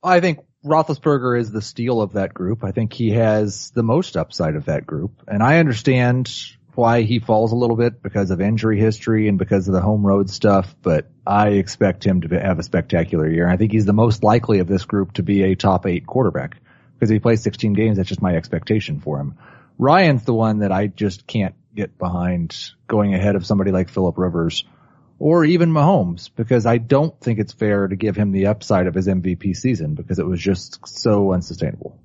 [0.03, 2.63] I think Roethlisberger is the steal of that group.
[2.63, 5.24] I think he has the most upside of that group.
[5.28, 6.34] And I understand
[6.76, 10.05] why he falls a little bit because of injury history and because of the home
[10.05, 13.49] road stuff, but I expect him to have a spectacular year.
[13.49, 16.57] I think he's the most likely of this group to be a top eight quarterback
[16.93, 19.38] because he plays 16 games, that's just my expectation for him.
[19.80, 24.18] Ryan's the one that I just can't get behind going ahead of somebody like Philip
[24.18, 24.63] Rivers
[25.20, 28.93] or even Mahomes because I don't think it's fair to give him the upside of
[28.93, 31.99] his MVP season because it was just so unsustainable.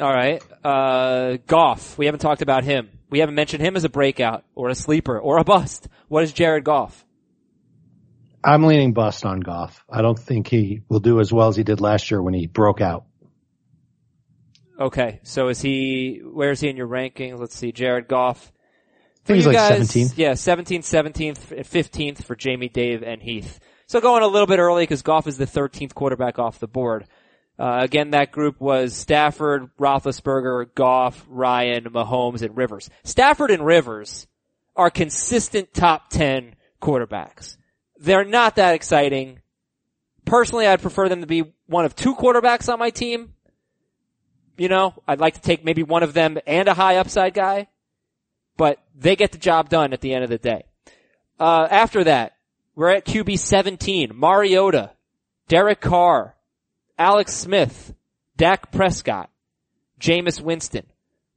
[0.00, 0.42] All right.
[0.64, 1.98] Uh, Goff.
[1.98, 2.90] We haven't talked about him.
[3.10, 5.88] We haven't mentioned him as a breakout or a sleeper or a bust.
[6.08, 7.04] What is Jared Goff?
[8.42, 9.84] I'm leaning bust on Goff.
[9.90, 12.46] I don't think he will do as well as he did last year when he
[12.46, 13.04] broke out.
[14.78, 15.20] Okay.
[15.24, 17.38] So is he, where is he in your rankings?
[17.38, 17.72] Let's see.
[17.72, 18.50] Jared Goff.
[19.24, 20.12] I think he's you like guys, 17th.
[20.16, 23.60] Yeah, 17th, 17th, 15th for Jamey, Dave, and Heath.
[23.86, 27.06] So going a little bit early because Goff is the 13th quarterback off the board.
[27.58, 32.88] Uh, again, that group was Stafford, Roethlisberger, Goff, Ryan, Mahomes, and Rivers.
[33.04, 34.26] Stafford and Rivers
[34.76, 37.58] are consistent top 10 quarterbacks.
[37.98, 39.40] They're not that exciting.
[40.24, 43.34] Personally, I'd prefer them to be one of two quarterbacks on my team.
[44.56, 47.68] You know, I'd like to take maybe one of them and a high upside guy,
[48.60, 50.64] but they get the job done at the end of the day.
[51.38, 52.34] Uh, after that,
[52.74, 54.90] we're at QB 17, Mariota,
[55.48, 56.36] Derek Carr,
[56.98, 57.94] Alex Smith,
[58.36, 59.30] Dak Prescott,
[59.98, 60.84] Jameis Winston,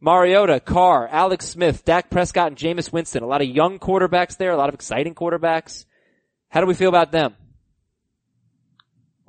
[0.01, 3.23] Mariota, Carr, Alex Smith, Dak Prescott, and Jameis Winston.
[3.23, 5.85] A lot of young quarterbacks there, a lot of exciting quarterbacks.
[6.49, 7.35] How do we feel about them?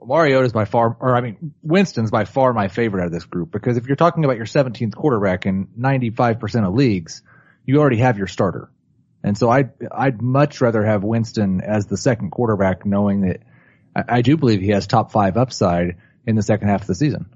[0.04, 3.52] Mariota's by far, or I mean, Winston's by far my favorite out of this group
[3.52, 7.22] because if you're talking about your 17th quarterback in 95% of leagues,
[7.64, 8.70] you already have your starter.
[9.22, 13.40] And so I'd, I'd much rather have Winston as the second quarterback knowing that
[13.96, 15.96] I, I do believe he has top five upside
[16.26, 17.26] in the second half of the season.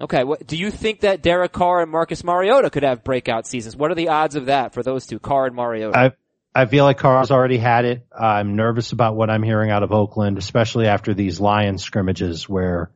[0.00, 3.76] Okay, what, do you think that Derek Carr and Marcus Mariota could have breakout seasons?
[3.76, 5.96] What are the odds of that for those two, Carr and Mariota?
[5.96, 6.12] I
[6.56, 8.06] I feel like Carr's already had it.
[8.16, 12.92] I'm nervous about what I'm hearing out of Oakland, especially after these Lions scrimmages where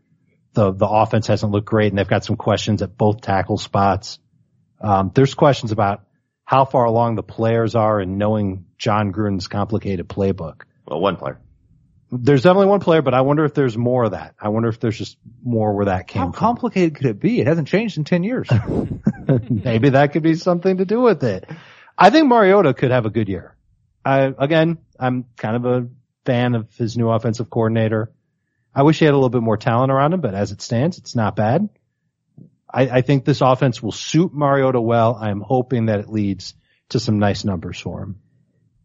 [0.53, 4.21] the the offense hasn't looked great and they've got some questions at both tackle spots.
[4.81, 6.05] Um, there's questions about
[6.45, 10.63] how far along the players are in knowing Jon Gruden's complicated playbook.
[10.87, 11.39] Well, one player.
[12.11, 14.35] There's definitely one player, but I wonder if there's more of that.
[14.41, 16.33] I wonder if there's just more where that came How from.
[16.33, 17.41] complicated could it be?
[17.41, 18.49] It hasn't changed in 10 years.
[19.51, 21.45] Maybe that could be something to do with it.
[21.99, 23.57] I think Mariota could have a good year.
[24.05, 25.89] I, again, I'm kind of a
[26.25, 28.11] fan of his new offensive coordinator.
[28.75, 30.97] I wish he had a little bit more talent around him, but as it stands,
[30.97, 31.69] it's not bad.
[32.71, 35.15] I, I think this offense will suit Mariota well.
[35.15, 36.55] I'm hoping that it leads
[36.91, 38.21] to some nice numbers for him.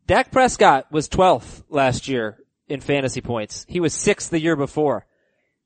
[0.08, 3.66] Dak Prescott was 12th last year in fantasy points.
[3.70, 5.06] He was 6th the year before.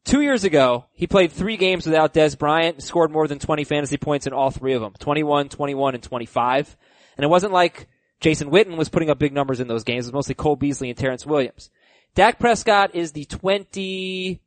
[0.05, 3.65] Two years ago, he played three games without Dez Bryant, and scored more than 20
[3.65, 4.93] fantasy points in all three of them.
[4.99, 6.77] 21, 21, and 25.
[7.17, 7.87] And it wasn't like
[8.19, 10.05] Jason Witten was putting up big numbers in those games.
[10.05, 11.69] It was mostly Cole Beasley and Terrance Williams.
[12.15, 14.39] Dak Prescott is the 20th,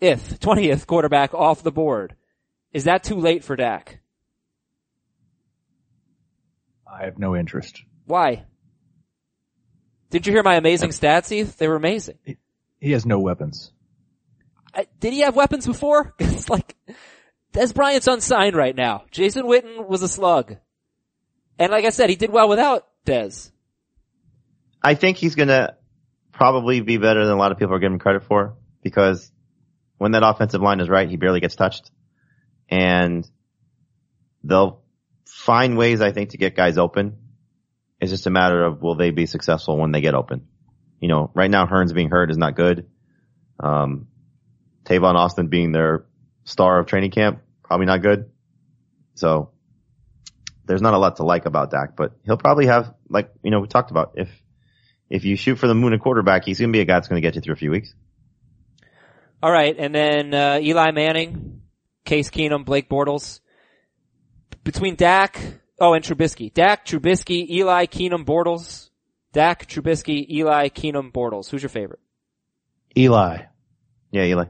[0.00, 2.14] 20th quarterback off the board.
[2.72, 4.00] Is that too late for Dak?
[6.86, 7.82] I have no interest.
[8.06, 8.44] Why?
[10.10, 11.56] Did you hear my amazing stats, Heath?
[11.56, 12.18] They were amazing.
[12.80, 13.72] He has no weapons.
[14.74, 16.14] I, did he have weapons before?
[16.18, 16.76] it's like,
[17.52, 19.04] Dez Bryant's unsigned right now.
[19.10, 20.56] Jason Witten was a slug.
[21.58, 23.50] And like I said, he did well without Dez.
[24.82, 25.76] I think he's gonna
[26.32, 29.30] probably be better than a lot of people are giving him credit for because
[29.98, 31.90] when that offensive line is right, he barely gets touched.
[32.72, 33.30] And
[34.42, 34.80] they'll
[35.26, 37.18] find ways, I think, to get guys open.
[38.00, 40.48] It's just a matter of will they be successful when they get open.
[40.98, 42.88] You know, right now Hurns being hurt is not good.
[43.60, 44.08] Um,
[44.84, 46.06] Tavon Austin being their
[46.44, 48.30] star of training camp, probably not good.
[49.16, 49.50] So
[50.64, 53.60] there's not a lot to like about Dak, but he'll probably have, like, you know,
[53.60, 54.30] we talked about if,
[55.10, 57.08] if you shoot for the moon at quarterback, he's going to be a guy that's
[57.08, 57.94] going to get you through a few weeks.
[59.42, 61.61] All right, and then uh, Eli Manning,
[62.04, 63.40] Case Keenum, Blake Bortles.
[64.64, 65.40] Between Dak,
[65.80, 66.52] oh, and Trubisky.
[66.52, 68.90] Dak, Trubisky, Eli, Keenum, Bortles.
[69.32, 71.50] Dak, Trubisky, Eli, Keenum, Bortles.
[71.50, 72.00] Who's your favorite?
[72.96, 73.38] Eli.
[74.10, 74.44] Yeah, Eli.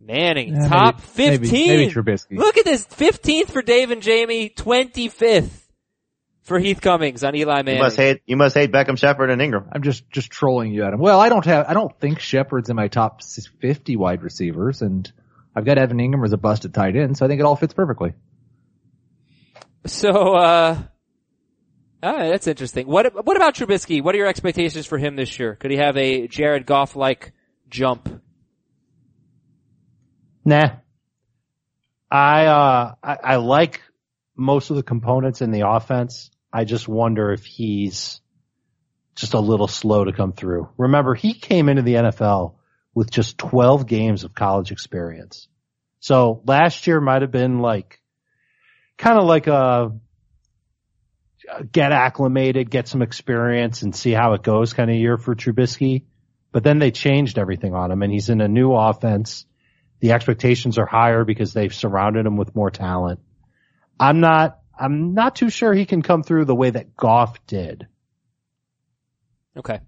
[0.00, 1.66] Manning, Yeah, top maybe- 15.
[1.68, 2.36] maybe- maybe Trubisky.
[2.38, 2.84] Look at this.
[2.86, 5.66] 15th for Dave and Jamey, 25th
[6.42, 7.76] for Heath Cummings on Eli Manning.
[7.78, 9.66] You must hate you must hate Beckham, Shepard, and Engram.
[9.72, 11.00] I'm just just trolling you, Adam.
[11.00, 15.10] Well, I don't have I don't think Shepard's in my top 50 wide receivers, and
[15.56, 17.72] I've got Evan Engram as a busted tight end, so I think it all fits
[17.72, 18.12] perfectly.
[19.86, 20.82] So, uh,
[22.02, 22.86] all right, that's interesting.
[22.86, 24.02] What what about Trubisky?
[24.02, 25.54] What are your expectations for him this year?
[25.54, 27.32] Could he have a Jared Goff like
[27.70, 28.22] jump?
[30.44, 30.76] Nah.
[32.10, 33.82] I, uh, I, I like
[34.36, 36.30] most of the components in the offense.
[36.52, 38.20] I just wonder if he's
[39.16, 40.68] just a little slow to come through.
[40.76, 42.54] Remember, he came into the NFL
[42.96, 45.48] with just 12 games of college experience.
[46.00, 48.00] So last year might have been like,
[48.96, 49.92] kind of like a,
[51.70, 56.04] get acclimated, get some experience and see how it goes kind of year for Trubisky.
[56.52, 59.44] But then they changed everything on him and he's in a new offense.
[60.00, 63.20] The expectations are higher because they've surrounded him with more talent.
[64.00, 67.88] I'm not, I'm not too sure he can come through the way that Goff did.
[69.54, 69.80] Okay.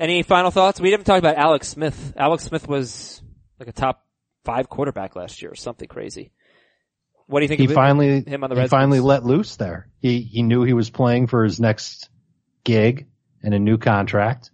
[0.00, 0.80] Any final thoughts?
[0.80, 2.14] We haven't talked about Alex Smith.
[2.16, 3.22] Alex Smith was
[3.58, 4.02] like a top
[4.46, 6.32] five quarterback last year or something crazy.
[7.26, 9.90] What do you think He finally, him on the he finally let loose there.
[10.00, 12.08] He, he knew he was playing for his next
[12.64, 13.08] gig
[13.42, 14.50] and a new contract.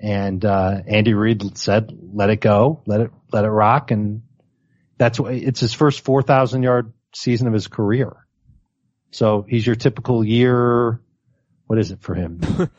[0.00, 3.90] And, uh, Andy Reid said, let it go, let it, let it rock.
[3.90, 4.22] And
[4.96, 8.16] that's what, it's his first 4,000 yard season of his career.
[9.10, 11.02] So he's your typical year,
[11.66, 12.40] what is it for him?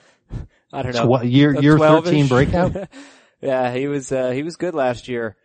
[0.73, 1.09] I don't So know.
[1.09, 2.75] what, year, year 13 breakout?
[3.41, 5.37] yeah, he was, uh, he was good last year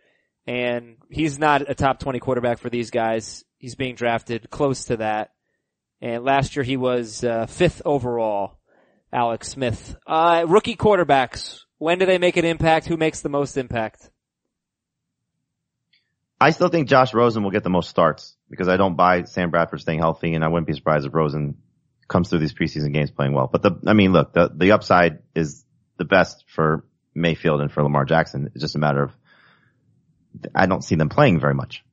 [0.45, 3.43] and he's not a top 20 quarterback for these guys.
[3.57, 5.31] He's being drafted close to that.
[6.01, 8.59] And last year he was, uh, fifth overall,
[9.11, 9.95] Alex Smith.
[10.05, 11.61] Uh, rookie quarterbacks.
[11.77, 12.87] When do they make an impact?
[12.87, 14.09] Who makes the most impact?
[16.39, 19.49] I still think Josh Rosen will get the most starts because I don't buy Sam
[19.49, 21.57] Bradford staying healthy, and I wouldn't be surprised if Rosen
[22.07, 23.49] comes through these preseason games playing well.
[23.51, 25.63] But the, I mean, look, the the upside is
[25.97, 26.85] the best for
[27.15, 28.51] Mayfield and for Lamar Jackson.
[28.53, 29.11] It's just a matter of
[30.53, 31.83] I don't see them playing very much.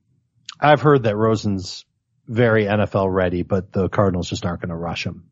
[0.59, 1.85] I've heard that Rosen's
[2.27, 5.25] very NFL ready, but the Cardinals just aren't going to rush him.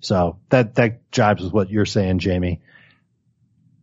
[0.00, 2.60] So that, that jibes with what you're saying, Jamey.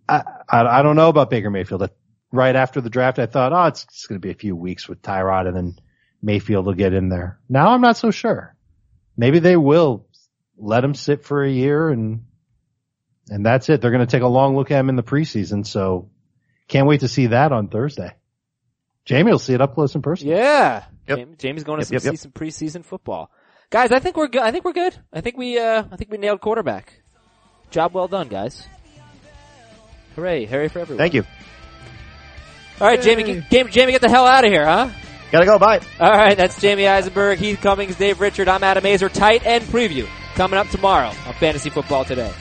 [0.07, 1.89] I, I, I don't know about Baker Mayfield.
[2.31, 4.87] Right after the draft, I thought, oh, it's, it's going to be a few weeks
[4.87, 5.79] with Tyrod and then
[6.21, 7.39] Mayfield will get in there.
[7.49, 8.55] Now I'm not so sure.
[9.15, 10.07] Maybe they will
[10.63, 12.23] let him sit for a year and,
[13.29, 13.81] and that's it.
[13.81, 15.67] They're going to take a long look at him in the preseason.
[15.67, 16.09] So
[16.67, 18.15] can't wait to see that on Thursday.
[19.05, 20.37] Jamey will see it up close and personal.
[20.37, 20.85] Yeah.
[21.07, 21.17] Yep.
[21.17, 22.13] Jamey, Jamey's going to Yep, some yep, yep.
[22.13, 23.29] season, preseason football.
[23.69, 24.41] Guys, I think we're good.
[24.41, 24.95] I think we're good.
[25.11, 27.01] I think we, uh, I think we nailed quarterback.
[27.69, 28.65] Job well done, guys.
[30.15, 30.45] Hooray.
[30.45, 30.99] Hooray for everyone.
[30.99, 31.25] Thank you.
[32.79, 34.89] All right, Jamey, get, Jamey, Jamey, get the hell out of here, huh?
[35.31, 35.59] Gotta go.
[35.59, 35.81] Bye.
[35.99, 38.47] All right, that's Jamey Eisenberg, Heath Cummings, Dave Richard.
[38.47, 39.11] I'm Adam Aizer.
[39.11, 42.31] Tight end preview Coming up tomorrow on Fantasy Football Today.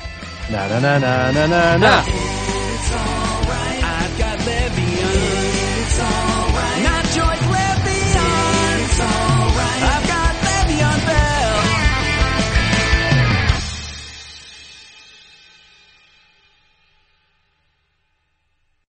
[0.50, 3.21] Na na na na na na na.